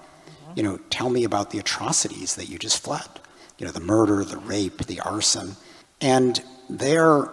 [0.56, 3.21] You know, tell me about the atrocities that you just fled
[3.62, 5.56] you know, the murder, the rape, the arson.
[6.02, 7.30] And there,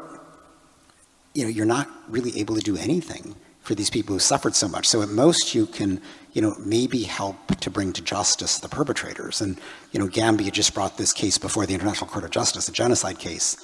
[1.33, 4.69] you know, you're not really able to do anything for these people who suffered so
[4.69, 4.87] much.
[4.87, 6.03] So at most you can,
[6.35, 9.41] you know, maybe help to bring to justice the perpetrators.
[9.41, 9.59] And,
[9.93, 13.19] you know, Gambia just brought this case before the International Court of Justice, a genocide
[13.19, 13.57] case,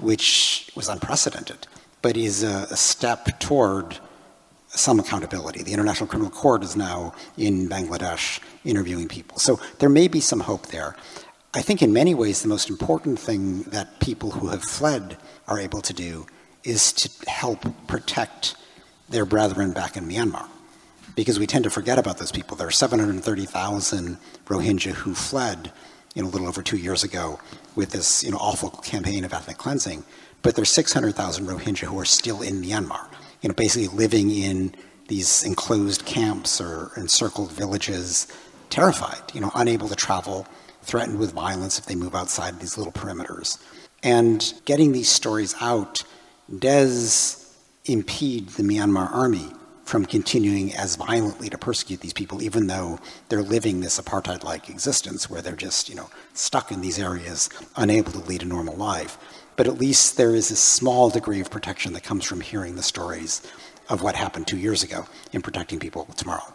[0.00, 1.68] which was unprecedented,
[2.02, 3.98] but is a, a step toward
[4.66, 5.62] some accountability.
[5.62, 9.38] The International Criminal Court is now in Bangladesh interviewing people.
[9.38, 10.96] So there may be some hope there.
[11.52, 15.16] I think in many ways the most important thing that people who have fled
[15.48, 16.26] are able to do
[16.62, 18.54] is to help protect
[19.08, 20.46] their brethren back in Myanmar.
[21.16, 22.56] Because we tend to forget about those people.
[22.56, 25.72] There are 730,000 Rohingya who fled
[26.14, 27.40] you know, a little over two years ago
[27.74, 30.04] with this you know, awful campaign of ethnic cleansing.
[30.42, 33.06] But there's 600,000 Rohingya who are still in Myanmar,
[33.42, 34.72] you know, basically living in
[35.08, 38.28] these enclosed camps or encircled villages,
[38.70, 40.46] terrified, you know, unable to travel,
[40.90, 43.62] threatened with violence if they move outside these little perimeters.
[44.02, 46.02] And getting these stories out
[46.58, 49.52] does impede the Myanmar army
[49.84, 54.68] from continuing as violently to persecute these people, even though they're living this apartheid like
[54.68, 58.74] existence where they're just, you know, stuck in these areas, unable to lead a normal
[58.74, 59.16] life.
[59.54, 62.82] But at least there is a small degree of protection that comes from hearing the
[62.82, 63.42] stories
[63.88, 66.52] of what happened two years ago in protecting people tomorrow.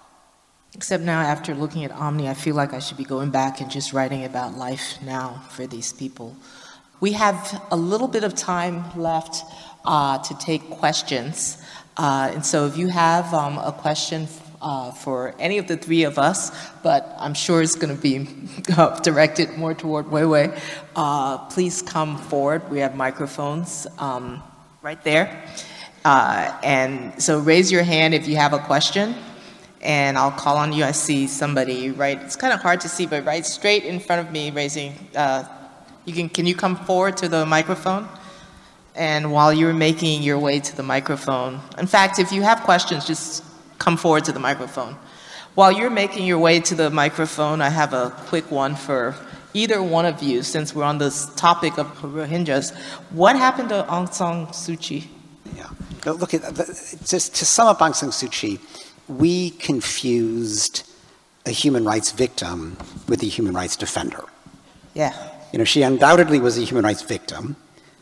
[0.75, 3.71] Except now, after looking at Omni, I feel like I should be going back and
[3.71, 6.35] just writing about life now for these people.
[6.99, 9.41] We have a little bit of time left
[9.85, 11.63] uh, to take questions.
[11.95, 14.27] Uh, and so if you have um, a question
[14.61, 16.51] uh, for any of the three of us,
[16.83, 18.27] but I'm sure it's going to be
[19.01, 20.59] directed more toward Weiwei,
[20.97, 22.69] uh, please come forward.
[22.69, 24.43] We have microphones um,
[24.81, 25.41] right there.
[26.03, 29.15] Uh, and so raise your hand if you have a question
[29.85, 30.83] and I'll call on you.
[30.83, 32.19] I see somebody right.
[32.23, 34.93] It's kind of hard to see, but right straight in front of me, raising.
[35.15, 35.43] Uh,
[36.05, 38.09] you can can you come forward to the microphone?
[38.95, 43.05] And while you're making your way to the microphone, in fact, if you have questions,
[43.05, 43.43] just
[43.77, 44.97] come forward to the microphone.
[45.53, 49.15] While you're making your way to the microphone, I have a quick one for
[49.53, 52.75] either one of you, since we're on this topic of Rohingyas.
[53.11, 55.09] What happened to Aung San Suu Kyi?
[55.55, 55.69] Yeah.
[56.11, 56.43] Look, at,
[57.05, 58.59] just to sum up Aung San Suu Kyi,
[59.07, 60.83] we confused
[61.45, 62.77] a human rights victim
[63.07, 64.23] with a human rights defender.
[64.93, 65.13] Yeah.
[65.51, 67.55] You know, she undoubtedly was a human rights victim.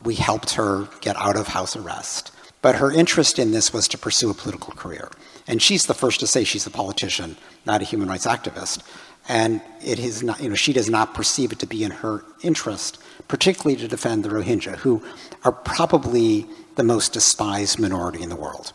[0.04, 2.32] We helped her get out of house arrest.
[2.62, 5.12] But her interest in this was to pursue a political career.
[5.48, 7.36] And she's the first to say she's a politician,
[7.66, 8.82] not a human rights activist.
[9.28, 12.24] And it is not, you know, she does not perceive it to be in her
[12.42, 12.98] interest,
[13.28, 15.04] particularly to defend the Rohingya, who
[15.44, 16.46] are probably
[16.76, 18.72] the most despised minority in the world.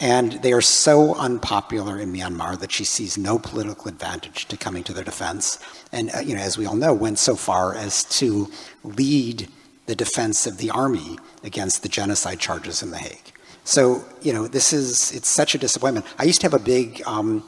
[0.00, 4.84] And they are so unpopular in Myanmar that she sees no political advantage to coming
[4.84, 5.58] to their defense.
[5.90, 8.48] And, uh, you know, as we all know, went so far as to
[8.84, 9.48] lead
[9.86, 13.32] the defense of the army against the genocide charges in The Hague.
[13.64, 16.06] So, you know, this is, it's such a disappointment.
[16.16, 17.42] I used to have a big um,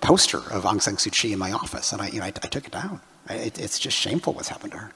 [0.00, 2.48] poster of Aung San Suu Kyi in my office, and I, you know, I, I
[2.48, 3.00] took it down.
[3.30, 4.92] It, it's just shameful what's happened to her.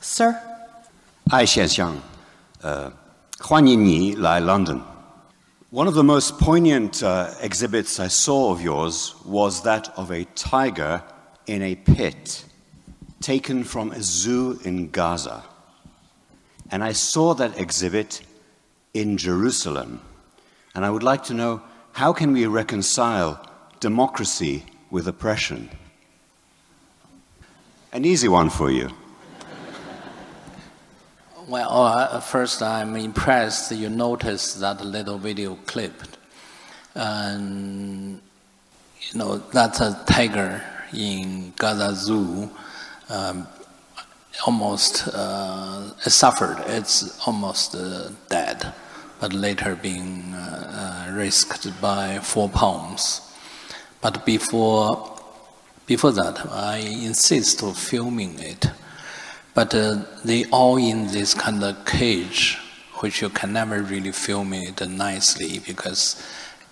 [0.00, 0.40] Sir?
[1.30, 2.00] 艾先生，
[2.62, 2.90] 呃，
[3.38, 4.80] 欢迎你来 London。
[5.73, 10.25] One of the most poignant uh, exhibits I saw of yours was that of a
[10.35, 11.01] tiger
[11.47, 12.45] in a pit
[13.21, 15.43] taken from a zoo in Gaza.
[16.69, 18.21] And I saw that exhibit
[18.93, 19.99] in Jerusalem.
[20.75, 21.63] And I would like to know
[21.93, 23.43] how can we reconcile
[23.79, 25.71] democracy with oppression?
[27.91, 28.91] An easy one for you.
[31.47, 35.93] Well, uh, first, I'm impressed you noticed that little video clip.
[36.95, 38.21] And,
[39.01, 40.63] you know, that's a tiger
[40.93, 42.49] in Gaza Zoo.
[43.09, 43.47] Um,
[44.47, 46.63] almost uh, suffered.
[46.67, 48.73] It's almost uh, dead,
[49.19, 53.19] but later being uh, uh risked by Four Paws.
[53.99, 55.13] But before,
[55.87, 58.67] before that, I insist on filming it
[59.53, 62.57] but uh, they all in this kind of cage,
[63.01, 66.21] which you can never really film it nicely because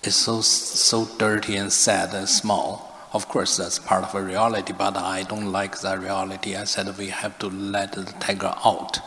[0.03, 2.88] it's so so dirty and sad and small.
[3.13, 6.55] Of course, that's part of a reality, but I don't like that reality.
[6.55, 8.99] I said we have to let the tiger out.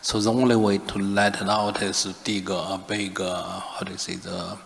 [0.00, 3.80] So the only way to let it out is to dig a big, uh, how
[3.84, 4.58] do you say, the,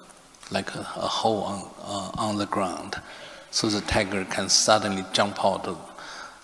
[0.50, 2.96] like a, a hole on, uh, on the ground,
[3.50, 5.78] so the tiger can suddenly jump out of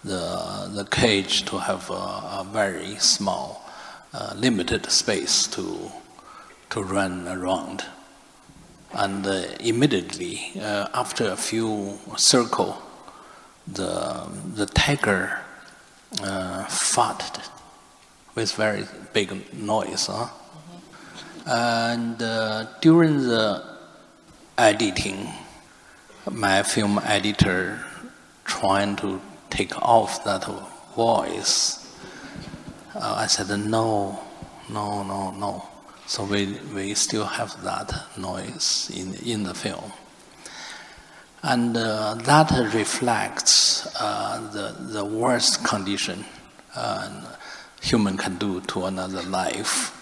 [0.04, 3.68] the, the cage to have a, a very small,
[4.12, 5.90] uh, limited space to,
[6.70, 7.84] to run around.
[8.94, 12.82] And uh, immediately, uh, after a few circle,
[13.66, 15.40] the, the tiger
[16.22, 17.48] uh, fought
[18.34, 20.06] with very big noise.
[20.06, 20.28] Huh?
[21.46, 23.64] And uh, during the
[24.58, 25.28] editing,
[26.30, 27.84] my film editor
[28.44, 29.20] trying to
[29.52, 30.44] take off that
[30.96, 31.78] voice.
[32.94, 34.18] Uh, I said, no,
[34.70, 35.68] no, no, no.
[36.06, 39.92] So we, we still have that noise in, in the film.
[41.42, 46.24] And uh, that reflects uh, the, the worst condition
[46.74, 47.36] uh,
[47.82, 49.98] human can do to another life.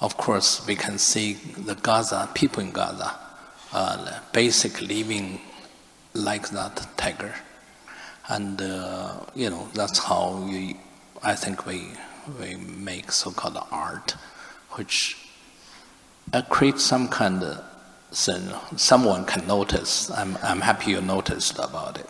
[0.00, 3.14] Of course, we can see the Gaza, people in Gaza,
[3.72, 5.40] uh, basically living
[6.14, 7.34] like that tiger
[8.30, 10.76] and uh, you know that's how we,
[11.22, 11.88] I think we
[12.40, 14.16] we make so-called art,
[14.72, 15.16] which
[16.32, 17.64] uh, creates some kind of
[18.12, 20.10] thing someone can notice.
[20.10, 22.08] I'm I'm happy you noticed about it.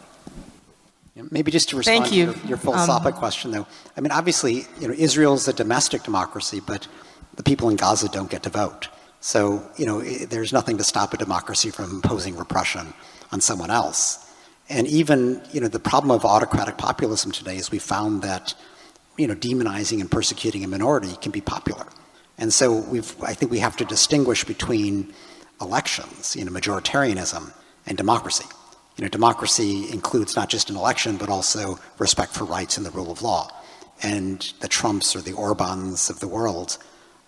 [1.31, 2.33] Maybe just to respond Thank you.
[2.33, 3.67] to your, your philosophical um, question, though.
[3.97, 6.89] I mean, obviously, you know, Israel is a domestic democracy, but
[7.35, 8.89] the people in Gaza don't get to vote.
[9.21, 12.95] So, you know, there's nothing to stop a democracy from imposing repression
[13.33, 14.30] on someone else.
[14.71, 18.55] And even, you know, the problem of autocratic populism today is we found that,
[19.19, 21.87] you know, demonizing and persecuting a minority can be popular.
[22.39, 25.13] And so we've, I think we have to distinguish between
[25.61, 27.53] elections, you know, majoritarianism
[27.85, 28.47] and democracy.
[28.97, 32.91] You know, democracy includes not just an election, but also respect for rights and the
[32.93, 33.51] rule of law.
[34.03, 36.79] And the Trumps or the Orbans of the world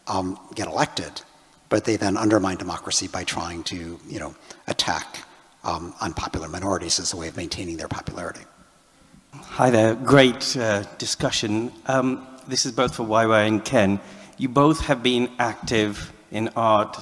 [0.06, 1.22] um, get elected,
[1.68, 4.36] but they then undermine democracy by trying to, you know,
[4.68, 5.24] attack
[5.64, 8.42] um, unpopular minorities as a way of maintaining their popularity.
[9.34, 11.72] Hi there, great uh, discussion.
[11.86, 14.00] Um, this is both for Weiwei and Ken.
[14.38, 16.98] You both have been active in art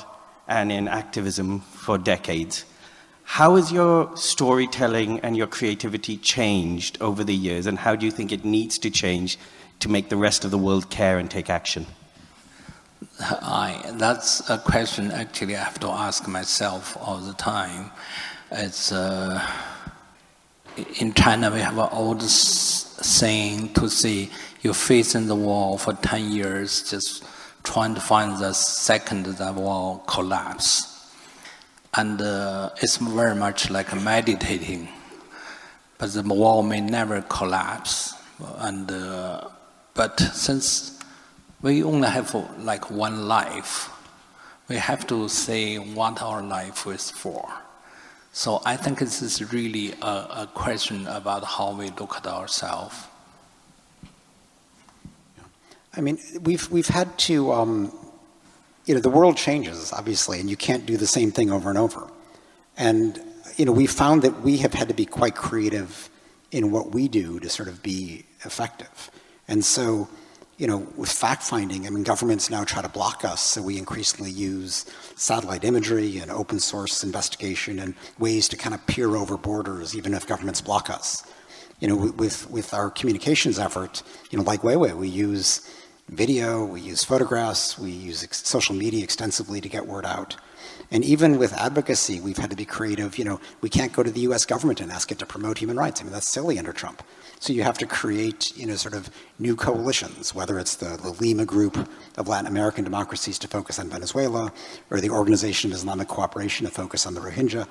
[0.47, 2.65] and in activism for decades.
[3.23, 8.13] How has your storytelling and your creativity changed over the years, and how do you
[8.13, 9.39] think it needs to change
[9.79, 11.87] to make the rest of the world care and take action?
[13.21, 17.91] I, that's a question actually I have to ask myself all the time.
[18.53, 19.47] It's uh,
[20.99, 24.29] in China we have an old saying to say
[24.63, 27.25] you face in the wall for ten years, just
[27.63, 31.13] trying to find the second that wall collapse,
[31.95, 34.89] and uh, it's very much like meditating,
[35.99, 38.15] but the wall may never collapse,
[38.59, 39.47] and uh,
[39.95, 40.99] but since
[41.63, 43.91] we only have like one life
[44.69, 47.60] we have to say what our life is for.
[48.33, 52.97] So I think this is really a, a question about how we look at ourselves.
[55.97, 57.93] I mean, we've we've had to, um,
[58.87, 61.79] you know, the world changes obviously, and you can't do the same thing over and
[61.79, 62.09] over.
[62.77, 63.21] And
[63.57, 66.09] you know, we found that we have had to be quite creative
[66.53, 69.11] in what we do to sort of be effective.
[69.49, 70.09] And so,
[70.61, 73.79] you know, with fact finding, I mean, governments now try to block us, so we
[73.79, 74.85] increasingly use
[75.17, 80.13] satellite imagery and open source investigation and ways to kind of peer over borders, even
[80.13, 81.25] if governments block us.
[81.79, 85.67] You know, with, with our communications effort, you know, like Weiwei, we use
[86.11, 90.37] video, we use photographs, we use social media extensively to get word out.
[90.91, 93.17] And even with advocacy, we've had to be creative.
[93.17, 95.79] You know, we can't go to the US government and ask it to promote human
[95.79, 96.03] rights.
[96.03, 97.03] I mean, that's silly under Trump.
[97.41, 101.11] So you have to create, you know, sort of new coalitions, whether it's the, the
[101.11, 101.89] Lima group
[102.19, 104.53] of Latin American democracies to focus on Venezuela,
[104.91, 107.67] or the Organization of Islamic Cooperation to focus on the Rohingya.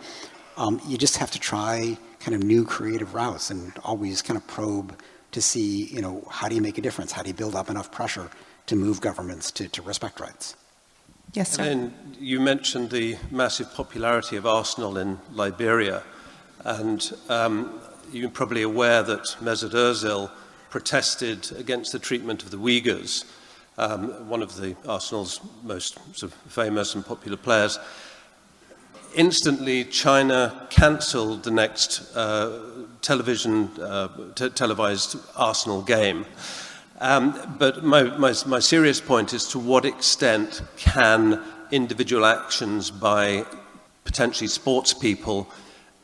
[0.57, 4.45] Um, you just have to try kind of new creative routes and always kind of
[4.47, 4.99] probe
[5.33, 7.11] to see, you know, how do you make a difference?
[7.11, 8.31] How do you build up enough pressure
[8.65, 10.55] to move governments to, to respect rights?
[11.33, 11.61] Yes, sir.
[11.61, 16.01] And you mentioned the massive popularity of Arsenal in Liberia.
[16.65, 17.79] And um,
[18.11, 20.29] you're probably aware that Mesut Ozil
[20.69, 23.25] protested against the treatment of the Uyghurs,
[23.77, 27.79] um, one of the Arsenal's most sort of famous and popular players.
[29.15, 36.25] Instantly, China cancelled the next uh, television, uh, televised Arsenal game.
[37.01, 41.41] Um, but my, my, my serious point is to what extent can
[41.71, 43.45] individual actions by
[44.03, 45.49] potentially sports people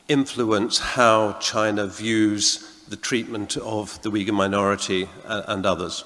[0.08, 6.04] influence how China views the treatment of the Uyghur minority and, others?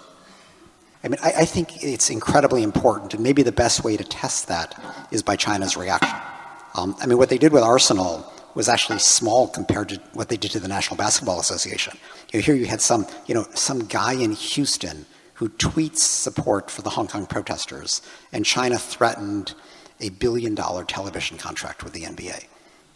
[1.04, 4.48] I mean, I, I, think it's incredibly important, and maybe the best way to test
[4.48, 4.80] that
[5.10, 6.18] is by China's reaction.
[6.74, 10.36] Um, I mean, what they did with Arsenal was actually small compared to what they
[10.36, 11.96] did to the National Basketball Association.
[12.32, 16.70] You know, here you had some, you know, some guy in Houston who tweets support
[16.70, 19.54] for the Hong Kong protesters, and China threatened
[20.00, 22.46] a billion dollar television contract with the NBA.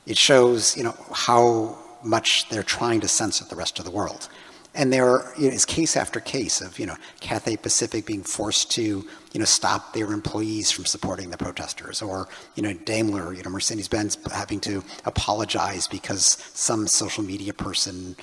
[0.07, 4.29] It shows, you know, how much they're trying to censor the rest of the world.
[4.77, 9.39] And there is case after case of, you know, Cathay Pacific being forced to, you
[9.39, 14.19] know, stop their employees from supporting the protesters, or, you know, Daimler, you know, Mercedes-Benz
[14.33, 16.25] having to apologize because
[16.55, 18.17] some social media person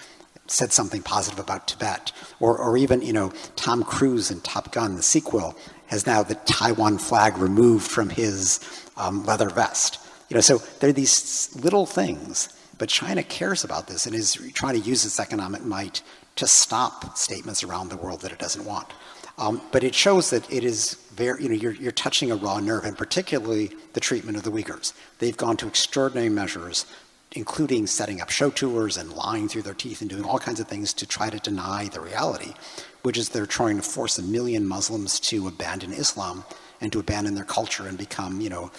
[0.48, 2.12] said something positive about Tibet,
[2.42, 5.56] or, or even, you know, Tom Cruise in Top Gun, the sequel,
[5.88, 8.60] has now the Taiwan flag removed from his
[8.98, 10.01] um, leather vest.
[10.32, 14.36] You know, so there are these little things, but China cares about this and is
[14.54, 16.02] trying to use its economic might
[16.38, 18.88] to stop statements around the world that it doesn't want.
[19.38, 22.62] Um, but it shows that it is very, you know, you're, you're touching a raw
[22.62, 24.94] nerve, and particularly the treatment of the Uyghurs.
[25.20, 26.86] They've gone to extraordinary measures,
[27.34, 30.68] including setting up show tours and lying through their teeth and doing all kinds of
[30.70, 32.54] things to try to deny the reality,
[33.02, 36.46] which is they're trying to force a million Muslims to abandon Islam
[36.80, 38.72] and to abandon their culture and become, you know,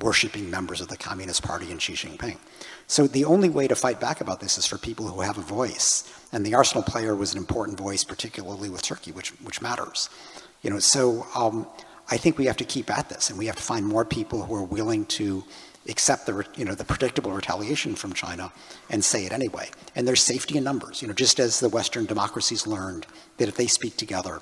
[0.00, 2.38] worshiping members of the Communist Party and Xi Jinping.
[2.86, 5.42] So the only way to fight back about this is for people who have a
[5.42, 6.10] voice.
[6.32, 10.08] And the Arsenal player was an important voice, particularly with Turkey, which, which matters.
[10.62, 11.66] You know, so um,
[12.10, 14.42] I think we have to keep at this, and we have to find more people
[14.42, 15.44] who are willing to
[15.88, 18.52] accept the, you know, the predictable retaliation from China
[18.90, 19.68] and say it anyway.
[19.94, 21.02] And there's safety in numbers.
[21.02, 23.06] You know, just as the Western democracies learned
[23.36, 24.40] that if they speak together,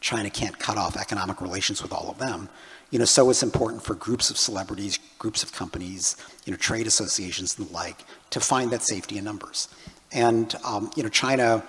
[0.00, 2.48] China can't cut off economic relations with all of them.
[2.92, 6.86] You know, so it's important for groups of celebrities, groups of companies, you know, trade
[6.86, 9.68] associations and the like, to find that safety in numbers.
[10.12, 11.64] And um, you know, China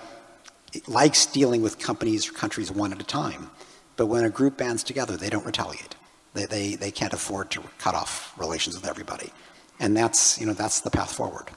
[0.86, 3.50] likes dealing with companies or countries one at a time,
[3.96, 5.96] but when a group bands together, they don't retaliate.
[6.34, 9.32] They, they, they can't afford to cut off relations with everybody.
[9.80, 11.52] And that's, you know, that's the path forward.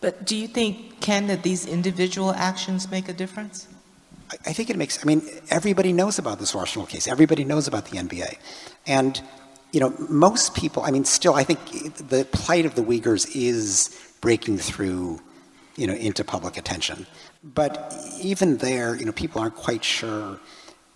[0.00, 3.68] But do you think, Ken, that these individual actions make a difference?
[4.30, 7.06] I think it makes, I mean, everybody knows about this Arsenal case.
[7.06, 8.36] Everybody knows about the NBA.
[8.86, 9.20] And,
[9.72, 11.60] you know, most people, I mean, still, I think
[12.08, 15.20] the plight of the Uyghurs is breaking through,
[15.76, 17.06] you know, into public attention.
[17.44, 20.40] But even there, you know, people aren't quite sure.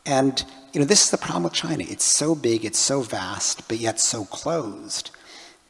[0.04, 1.84] And, you know, this is the problem with China.
[1.86, 5.10] It's so big, it's so vast, but yet so closed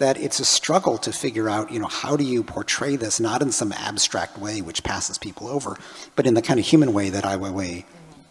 [0.00, 3.40] that it's a struggle to figure out, you know, how do you portray this not
[3.42, 5.76] in some abstract way which passes people over,
[6.16, 7.84] but in the kind of human way that Ai Weiwei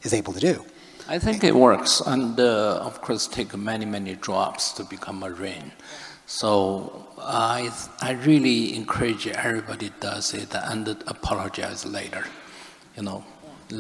[0.03, 0.65] is able to do.
[1.07, 5.31] I think it works, and uh, of course, take many many drops to become a
[5.31, 5.71] rain.
[6.27, 12.25] So I I really encourage everybody does it and apologize later.
[12.95, 13.23] You know,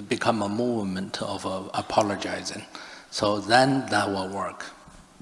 [0.07, 2.65] become a movement of uh, apologizing.
[3.11, 4.65] So then that will work.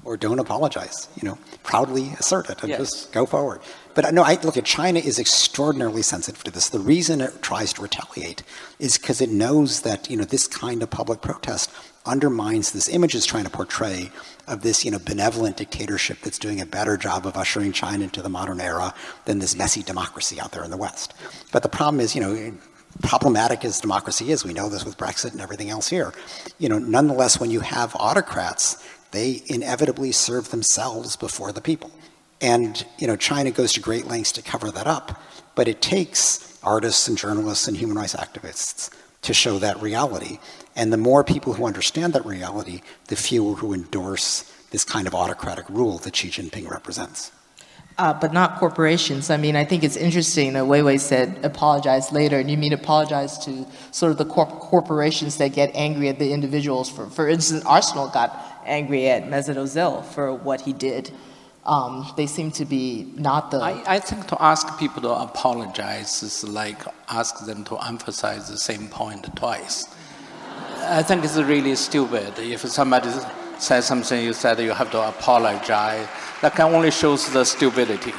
[0.04, 1.08] Or don't apologize.
[1.20, 2.78] You know, proudly assert it and Yes.
[2.80, 3.60] just go forward.
[3.94, 6.68] But uh, no, I look at China is extraordinarily sensitive to this.
[6.68, 8.42] The reason it tries to retaliate
[8.78, 11.70] is because it knows that you know this kind of public protest
[12.06, 14.10] undermines this image it's trying to portray
[14.46, 18.22] of this you know benevolent dictatorship that's doing a better job of ushering China into
[18.22, 18.94] the modern era
[19.26, 21.12] than this messy democracy out there in the West.
[21.52, 22.52] But the problem is, you know,
[23.02, 26.12] problematic as democracy is, we know this with Brexit and everything else here.
[26.58, 31.90] You know, nonetheless, when you have autocrats, they inevitably serve themselves before the people.
[32.40, 35.20] And you know, China goes to great lengths to cover that up,
[35.54, 38.90] but it takes artists and journalists and human rights activists
[39.22, 40.38] to show that reality.
[40.76, 45.14] And the more people who understand that reality, the fewer who endorse this kind of
[45.14, 47.32] autocratic rule that Xi Jinping represents.
[47.96, 49.28] Uh, but not corporations.
[49.28, 53.44] I mean, I think it's interesting that Weiwei said apologize later, and you mean apologize
[53.44, 56.88] to sort of the corp- corporations that get angry at the individuals.
[56.88, 61.10] For, for instance, Arsenal got angry at Mesut Ozil for what he did.
[61.66, 63.58] Um, they seem to be not the.
[63.58, 68.56] I, I think to ask people to apologize is like ask them to emphasize the
[68.56, 69.94] same point twice.
[70.80, 72.38] I think it's really stupid.
[72.38, 73.10] If somebody
[73.58, 76.08] says something, you said you have to apologize.
[76.40, 78.14] That can only shows the stupidity.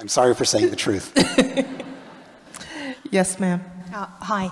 [0.00, 1.12] I'm sorry for saying the truth.
[3.10, 3.62] yes, ma'am.
[3.92, 4.50] Uh, hi.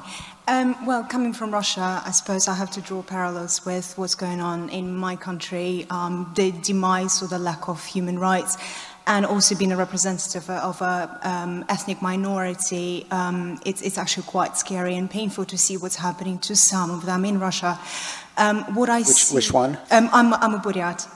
[0.49, 4.41] Um, well, coming from Russia, I suppose I have to draw parallels with what's going
[4.41, 8.57] on in my country, um, the demise or the lack of human rights,
[9.07, 13.07] and also being a representative of an um, ethnic minority.
[13.11, 17.05] Um, it's, it's, actually quite scary and painful to see what's happening to some of
[17.05, 17.79] them in Russia.
[18.39, 19.77] Um, what I which, see, which one?
[19.91, 21.07] Um, I'm, I'm a Buryat.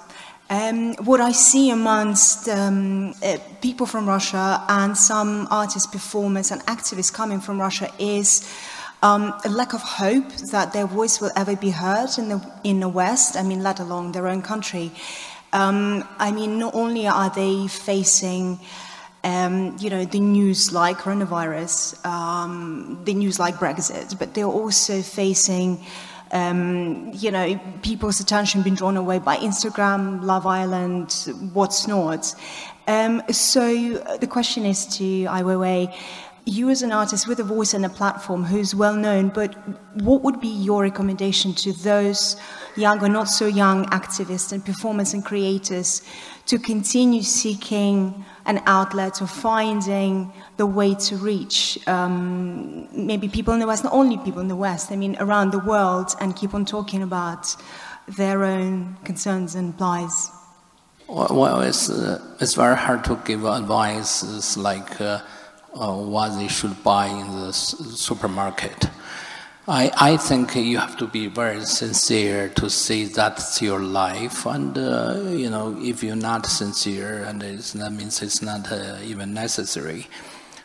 [0.51, 6.61] Um, what I see amongst um, uh, people from Russia and some artists, performers, and
[6.67, 8.47] activists coming from Russia is
[9.03, 12.81] um, a lack of hope that their voice will ever be heard in the in
[12.81, 13.37] the West.
[13.37, 14.93] I mean, let alone their own country.
[15.53, 18.59] Um, I mean, not only are they facing
[19.25, 25.03] um, you know, the news like coronavirus, um, the news like Brexit, but they're also
[25.03, 25.85] facing
[26.33, 31.13] um, you know, people's attention being drawn away by Instagram, Love Island,
[31.53, 32.35] what's not.
[32.89, 35.95] Um, so the question is to Weiwei,
[36.45, 39.55] you as an artist with a voice and a platform who's well known, but
[40.03, 42.37] what would be your recommendation to those
[42.77, 46.03] young or not so young activists and performers and creators
[46.47, 53.61] to continue seeking an outlet or finding the way to reach um, maybe people in
[53.61, 56.55] the West, not only people in the West, I mean around the world, and keep
[56.55, 57.55] on talking about
[58.09, 60.31] their own concerns and plies?
[61.09, 64.23] Well, it's, uh, it's very hard to give advice.
[64.23, 65.21] It's like uh,
[65.75, 68.91] uh, what they should buy in the supermarket.
[69.69, 74.77] I, I think you have to be very sincere to say that's your life, and
[74.77, 80.09] uh, you know if you're not sincere, and that means it's not uh, even necessary.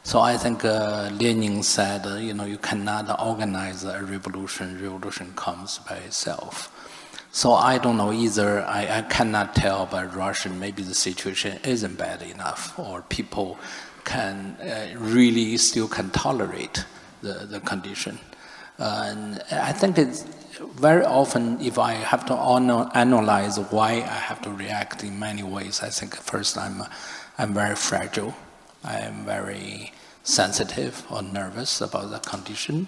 [0.02, 4.82] So I think uh, Lenin said, uh, you know, you cannot organize a revolution.
[4.82, 6.72] Revolution comes by itself.
[7.34, 8.64] So I don't know either.
[8.64, 10.50] I, I cannot tell by Russia.
[10.50, 13.60] Maybe the situation isn't bad enough, or people
[14.08, 16.86] can uh, really still can tolerate
[17.22, 18.18] the, the condition.
[18.80, 20.24] Uh, and I think it's
[20.80, 25.82] very often, if I have to analyze why I have to react in many ways,
[25.84, 26.84] I think first I'm,
[27.38, 28.34] I'm very fragile.
[28.84, 29.92] I am very
[30.24, 32.88] sensitive or nervous about the condition,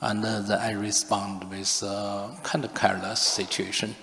[0.00, 3.94] and uh, I respond with uh, kind of careless situation.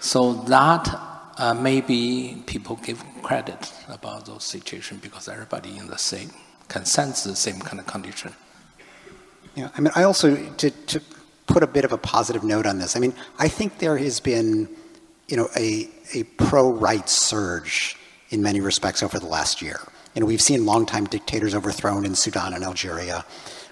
[0.00, 6.30] So that uh, maybe people give credit about those situations because everybody in the same
[6.68, 8.32] can sense the same kind of condition.
[9.54, 11.00] Yeah, I mean, I also to to
[11.46, 12.96] put a bit of a positive note on this.
[12.96, 14.68] I mean, I think there has been,
[15.28, 17.96] you know, a a pro-rights surge
[18.30, 19.80] in many respects over the last year.
[20.14, 23.24] You know, we've seen longtime dictators overthrown in Sudan and Algeria.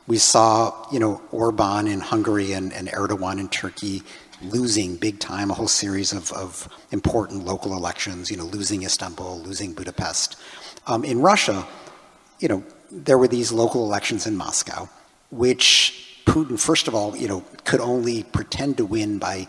[0.06, 4.02] We saw, you know, Orban in Hungary and, and Erdogan in Turkey
[4.44, 9.40] losing big time a whole series of, of important local elections, you know, losing Istanbul,
[9.40, 10.36] losing Budapest.
[10.86, 11.66] Um, in Russia,
[12.40, 14.88] you know, there were these local elections in Moscow,
[15.30, 19.46] which Putin, first of all, you know, could only pretend to win by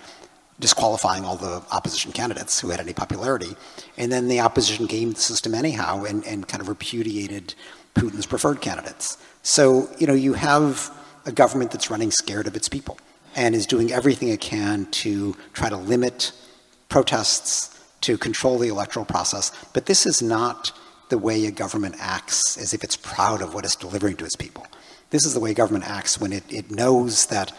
[0.60, 3.56] disqualifying all the opposition candidates who had any popularity.
[3.98, 7.56] And then the opposition gamed the system anyhow and, and kind of repudiated
[7.96, 9.18] Putin's preferred candidates.
[9.42, 10.92] So, you know, you have
[11.26, 12.98] a government that's running scared of its people
[13.36, 16.32] and is doing everything it can to try to limit
[16.90, 19.52] protests, to control the electoral process.
[19.74, 20.72] But this is not
[21.10, 24.36] the way a government acts as if it's proud of what it's delivering to its
[24.36, 24.66] people.
[25.10, 27.52] This is the way government acts when it, it knows that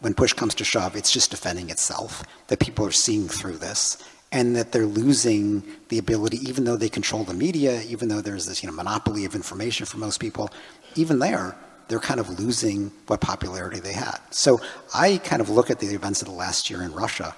[0.00, 3.98] when push comes to shove, it's just defending itself, that people are seeing through this,
[4.30, 8.46] and that they're losing the ability, even though they control the media, even though there's
[8.46, 10.50] this you know, monopoly of information for most people,
[10.94, 11.56] even there,
[11.88, 14.18] they're kind of losing what popularity they had.
[14.30, 14.60] So
[14.94, 17.34] I kind of look at the events of the last year in Russia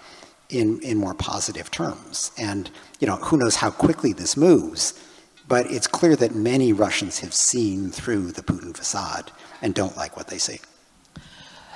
[0.49, 2.33] in, in more positive terms.
[2.37, 5.01] And, you know, who knows how quickly this moves,
[5.49, 9.31] but it's clear that many Russians have seen through the Putin facade
[9.63, 10.61] and don't like what they see.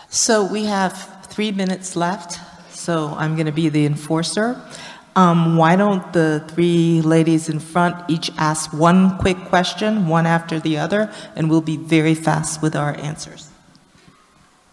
[0.09, 2.39] So we have three minutes left,
[2.71, 4.61] so I'm going to be the enforcer.
[5.17, 10.59] Um, why don't the three ladies in front each ask one quick question, one after
[10.59, 13.49] the other, and we'll be very fast with our answers.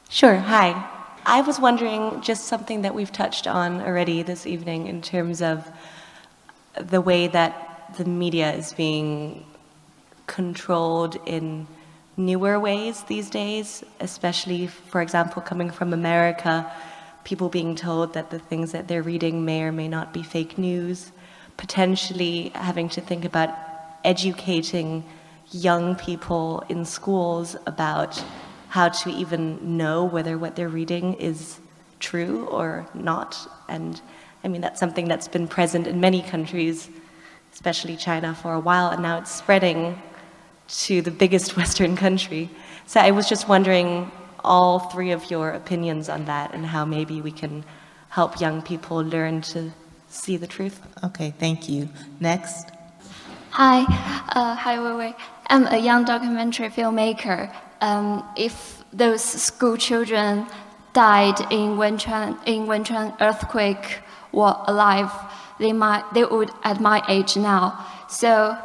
[0.09, 0.37] Sure.
[0.37, 0.87] Hi.
[1.25, 5.69] I was wondering just something that we've touched on already this evening in terms of
[6.73, 9.45] the way that the media is being
[10.25, 11.67] controlled in
[12.17, 16.71] newer ways these days, especially, for example, coming from America,
[17.23, 20.57] people being told that the things that they're reading may or may not be fake
[20.57, 21.11] news,
[21.57, 23.49] potentially having to think about
[24.03, 25.03] educating
[25.51, 28.23] young people in schools about
[28.69, 31.59] how to even know whether what they're reading is
[31.99, 33.37] true or not.
[33.67, 34.01] And
[34.43, 36.89] I mean, that's something that's been present in many countries,
[37.53, 40.01] especially China, for a while, and now it's spreading
[40.67, 42.49] to the biggest Western country.
[42.85, 44.11] So I was just wondering
[44.43, 47.63] all three of your opinions on that and how maybe we can
[48.09, 49.71] help young people learn to
[50.09, 50.79] see the truth.
[51.03, 51.89] Okay, thank you.
[52.19, 52.69] Next.
[53.51, 53.81] Hi,
[54.29, 55.15] uh, hi Wei Wei.
[55.47, 57.53] I'm a young documentary filmmaker.
[57.81, 60.47] Um, if those school children
[60.93, 63.99] died in Wenchuan in Wenchuan earthquake
[64.31, 65.11] were alive,
[65.59, 67.85] they might they would at my age now.
[68.07, 68.57] So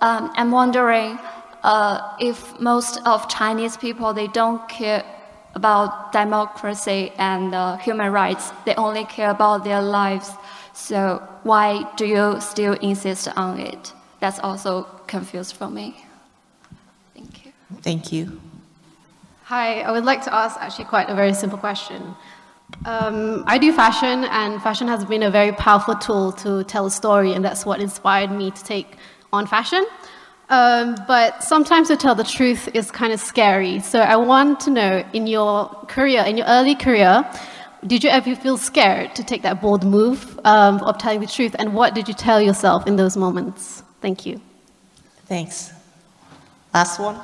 [0.00, 1.18] um, I'm wondering
[1.62, 5.04] uh, if most of Chinese people they don't care
[5.54, 10.30] about democracy and uh, human rights, they only care about their lives.
[10.72, 13.92] So why do you still insist on it?
[14.20, 16.04] That's also confused for me.
[17.14, 17.52] Thank you.
[17.82, 18.40] Thank you.
[19.44, 22.14] Hi, I would like to ask actually quite a very simple question.
[22.86, 26.90] Um, I do fashion, and fashion has been a very powerful tool to tell a
[26.90, 28.96] story, and that's what inspired me to take
[29.32, 29.84] on fashion.
[30.50, 33.80] Um, but sometimes to tell the truth is kind of scary.
[33.80, 37.24] So I want to know in your career, in your early career,
[37.86, 41.54] did you ever feel scared to take that bold move um, of telling the truth?
[41.58, 43.82] And what did you tell yourself in those moments?
[44.00, 44.40] Thank you.
[45.26, 45.72] Thanks.
[46.72, 47.18] Last one.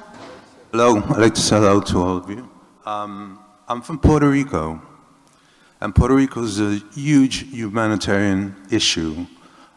[0.72, 2.48] Hello, I'd like to say hello to all of you.
[2.86, 3.38] Um,
[3.68, 4.80] I'm from Puerto Rico,
[5.80, 9.26] and Puerto Rico is a huge humanitarian issue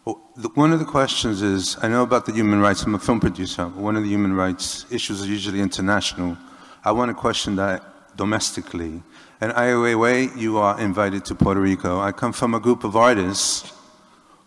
[0.05, 3.67] one of the questions is, I know about the human rights, I'm a film producer,
[3.67, 6.37] one of the human rights issues are usually international.
[6.83, 9.01] I want to question that domestically.
[9.39, 11.99] And Ai Weiwei, you are invited to Puerto Rico.
[11.99, 13.71] I come from a group of artists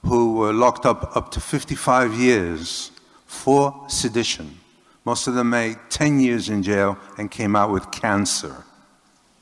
[0.05, 2.93] who were locked up up to 55 years
[3.25, 4.59] for sedition.
[5.05, 8.65] Most of them made 10 years in jail and came out with cancer.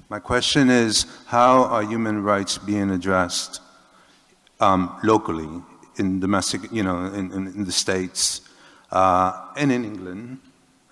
[0.09, 3.61] My question is, how are human rights being addressed
[4.61, 5.63] um, locally
[5.97, 8.41] in domestic, you know, in, in, in the States
[8.91, 10.39] uh, and in England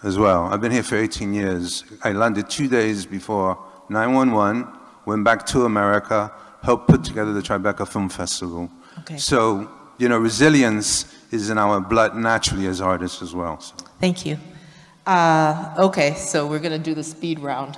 [0.03, 0.45] as well.
[0.45, 1.85] I've been here for 18 years.
[2.03, 3.59] I landed two days before
[3.89, 4.67] 911,
[5.07, 8.71] went back to America, helped put together the Tribeca Film Festival.
[9.01, 9.17] Okay.
[9.17, 13.61] So, you know, resilience is in our blood naturally as artists as well.
[13.61, 13.75] So.
[14.01, 14.39] Thank you.
[15.07, 17.77] Uh, okay, so we're going to do the speed round.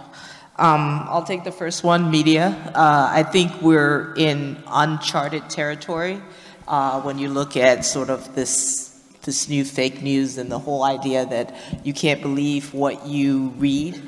[0.56, 2.48] Um, I'll take the first one media.
[2.74, 6.22] Uh, I think we're in uncharted territory
[6.68, 8.90] uh, when you look at sort of this
[9.22, 14.00] this new fake news and the whole idea that you can't believe what you read.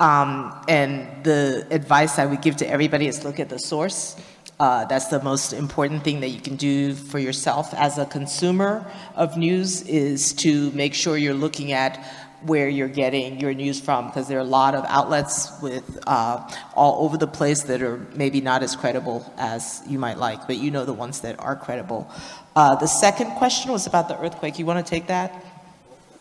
[0.00, 4.16] Um, and the advice I would give to everybody is look at the source.
[4.58, 8.84] Uh, that's the most important thing that you can do for yourself as a consumer
[9.16, 12.04] of news is to make sure you're looking at
[12.44, 16.48] where you're getting your news from because there are a lot of outlets with uh,
[16.74, 20.56] all over the place that are maybe not as credible as you might like, but
[20.58, 22.10] you know the ones that are credible.
[22.56, 24.58] Uh, the second question was about the earthquake.
[24.58, 25.44] You want to take that?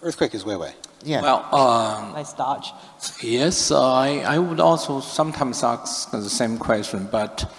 [0.02, 0.74] Earthquake is Weiwei.
[1.04, 1.22] Yeah.
[1.22, 2.72] Well, um, nice dodge.
[3.22, 7.52] Yes, I, I would also sometimes ask the same question, but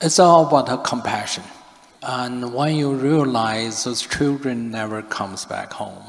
[0.00, 1.44] it's all about compassion.
[2.02, 6.02] And when you realize those children never comes back home,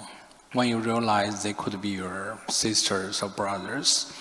[0.55, 4.11] when you realize they could be your sisters or brothers,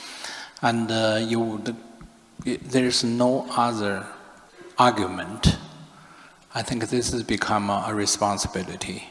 [0.63, 1.77] and uh, you would,
[2.45, 4.05] there's no other
[4.77, 5.57] argument.
[6.55, 9.09] I think this has become a, responsibility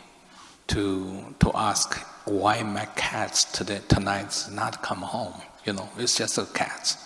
[0.68, 5.34] to to ask why my cats today tonight not come home.
[5.66, 6.98] You know, it's just a cat,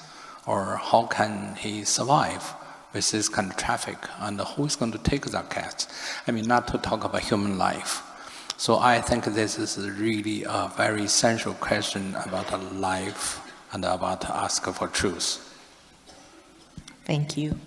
[0.48, 2.54] or how can he survive
[2.94, 5.88] with this kind of traffic, and who is going to take that cat?
[6.28, 8.02] I mean, not to talk about human life.
[8.58, 13.40] So I think this is really a very essential question about life
[13.72, 15.44] and about ask for truth.
[17.06, 17.58] Thank you.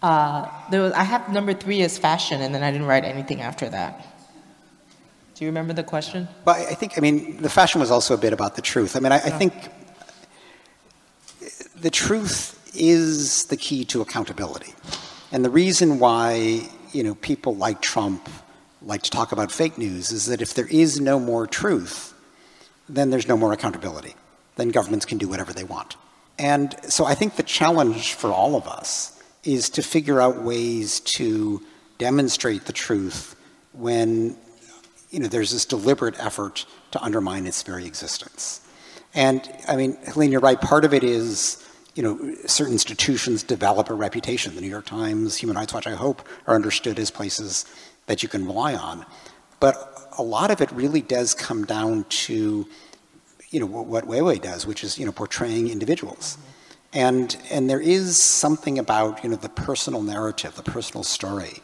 [0.00, 3.68] Uh, was, I have number three as fashion, and then I didn't write anything after
[3.68, 4.06] that.
[5.34, 6.28] Do you remember the question?
[6.44, 8.94] Well, I think, I mean, the fashion was also a bit about the truth.
[8.94, 9.52] I mean, I, I think
[11.80, 14.74] the truth is the key to accountability.
[15.32, 18.28] And the reason why, you know, people like Trump
[18.82, 22.14] like to talk about fake news is that if there is no more truth,
[22.88, 24.14] then there's no more accountability.
[24.56, 25.96] Then governments can do whatever they want.
[26.38, 31.00] And so I think the challenge for all of us is to figure out ways
[31.00, 31.62] to
[31.98, 33.34] demonstrate the truth
[33.72, 34.36] when
[35.10, 38.60] you know, there's this deliberate effort to undermine its very existence.
[39.14, 40.60] And I mean, Helene, you're right.
[40.60, 41.64] Part of it is,
[41.94, 44.54] you know, certain institutions develop a reputation.
[44.54, 47.64] The New York Times, Human Rights Watch, I hope, are understood as places
[48.08, 49.06] that you can rely on.
[49.60, 49.76] But
[50.18, 52.66] a lot of it really does come down to,
[53.50, 56.36] you know, what Weiwei does, which is, you know, portraying individuals.
[56.92, 61.62] And, and there is something about, you know, the personal narrative, the personal story,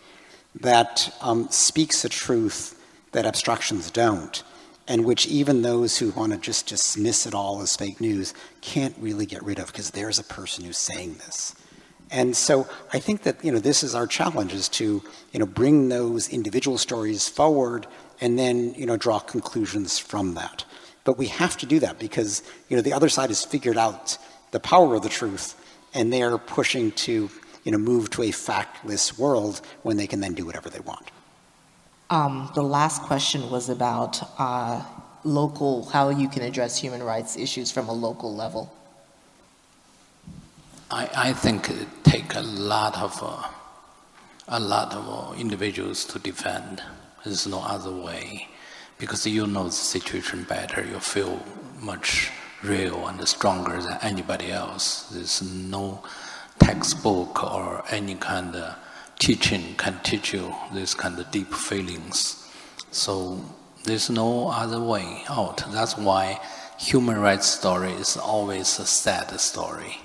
[0.60, 2.80] that um, speaks a truth
[3.12, 4.42] that abstractions don't,
[4.86, 8.94] and which even those who want to just dismiss it all as fake news can't
[8.98, 11.54] really get rid of because there's a person who's saying this.
[12.10, 15.02] And so I think that you know this is our challenge is to
[15.32, 17.86] you know bring those individual stories forward
[18.20, 20.64] and then you know draw conclusions from that.
[21.04, 24.18] But we have to do that because you know the other side has figured out
[24.52, 25.54] the power of the truth
[25.92, 27.30] and they're pushing to
[27.64, 31.10] you know move to a factless world when they can then do whatever they want.
[32.10, 34.84] Um, the last question was about uh,
[35.24, 38.72] local, how you can address human rights issues from a local level.
[40.90, 43.48] I, I think it take a lot of uh,
[44.48, 46.82] a lot of uh, individuals to defend.
[47.24, 48.48] There's no other way
[48.98, 50.84] because you know the situation better.
[50.84, 51.42] You feel
[51.80, 52.30] much
[52.62, 55.08] real and stronger than anybody else.
[55.10, 56.02] There's no
[56.58, 58.76] textbook or any kind of
[59.18, 62.50] teaching can teach you this kind of deep feelings.
[62.90, 63.40] So
[63.84, 65.64] there's no other way out.
[65.72, 66.40] That's why
[66.78, 70.03] human rights story is always a sad story.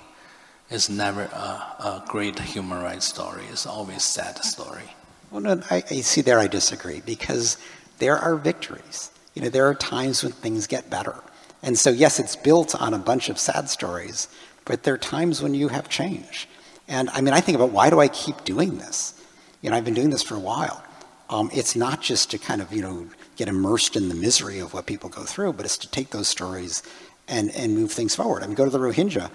[0.69, 3.43] It's never a, a great human rights story.
[3.51, 4.83] It's always sad story.
[5.31, 7.57] Well, no, I, I see there I disagree because
[7.97, 9.11] there are victories.
[9.33, 11.15] You know, there are times when things get better.
[11.63, 14.27] And so, yes, it's built on a bunch of sad stories,
[14.65, 16.47] but there are times when you have change.
[16.87, 19.13] And I mean, I think about why do I keep doing this?
[19.61, 20.83] You know, I've been doing this for a while.
[21.29, 24.73] Um, it's not just to kind of, you know, get immersed in the misery of
[24.73, 26.81] what people go through, but it's to take those stories
[27.27, 28.41] and, and move things forward.
[28.41, 29.29] I mean, go to the Rohingya.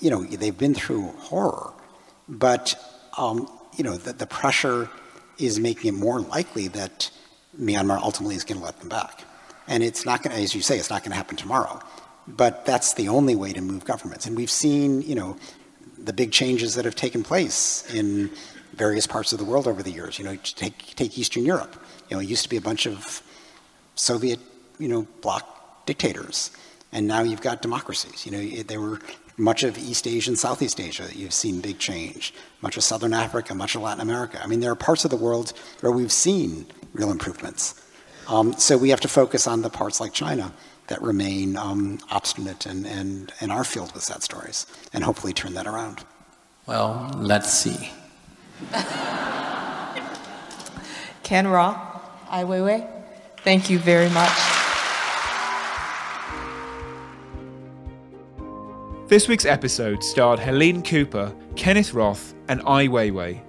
[0.00, 1.72] You know, they've been through horror,
[2.28, 2.74] but,
[3.16, 4.88] um, you know, the, the pressure
[5.38, 7.10] is making it more likely that
[7.58, 9.24] Myanmar ultimately is going to let them back.
[9.66, 11.80] And it's not going to, as you say, it's not going to happen tomorrow.
[12.26, 14.26] But that's the only way to move governments.
[14.26, 15.36] And we've seen, you know,
[15.98, 18.30] the big changes that have taken place in
[18.74, 20.18] various parts of the world over the years.
[20.18, 21.76] You know, take, take Eastern Europe.
[22.08, 23.22] You know, it used to be a bunch of
[23.94, 24.40] Soviet,
[24.78, 26.50] you know, bloc dictators.
[26.92, 28.24] And now you've got democracies.
[28.24, 29.00] You know, they were
[29.36, 32.32] much of East Asia and Southeast Asia that you've seen big change.
[32.62, 34.40] Much of Southern Africa, much of Latin America.
[34.42, 37.80] I mean, there are parts of the world where we've seen real improvements.
[38.28, 40.52] Um, so we have to focus on the parts like China
[40.86, 45.54] that remain um, obstinate and, and, and are filled with sad stories, and hopefully turn
[45.54, 46.04] that around.
[46.66, 47.90] Well, let's see.
[51.22, 51.76] Ken Roth,
[52.30, 52.86] Ai Weiwei,
[53.38, 54.53] thank you very much.
[59.14, 63.40] This week's episode starred Helene Cooper, Kenneth Roth, and Ai Weiwei.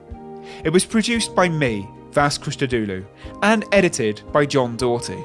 [0.64, 3.04] It was produced by me, Vas Christodoulou,
[3.42, 5.18] and edited by John Doughty.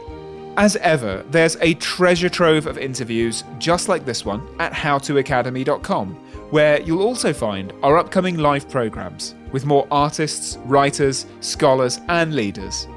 [0.57, 6.15] As ever, there's a treasure trove of interviews just like this one at howtoacademy.com,
[6.51, 12.89] where you'll also find our upcoming live programs with more artists, writers, scholars, and leaders.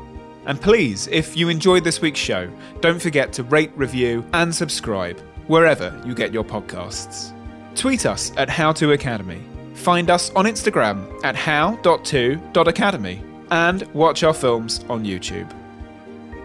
[0.45, 2.49] And please, if you enjoyed this week's show,
[2.80, 7.32] don't forget to rate, review, and subscribe wherever you get your podcasts.
[7.76, 9.41] Tweet us at HowToAcademy.
[9.76, 15.52] Find us on Instagram at how.to.academy and watch our films on YouTube.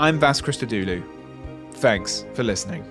[0.00, 1.02] I'm Vas Christodoulou.
[1.74, 2.84] Thanks for listening.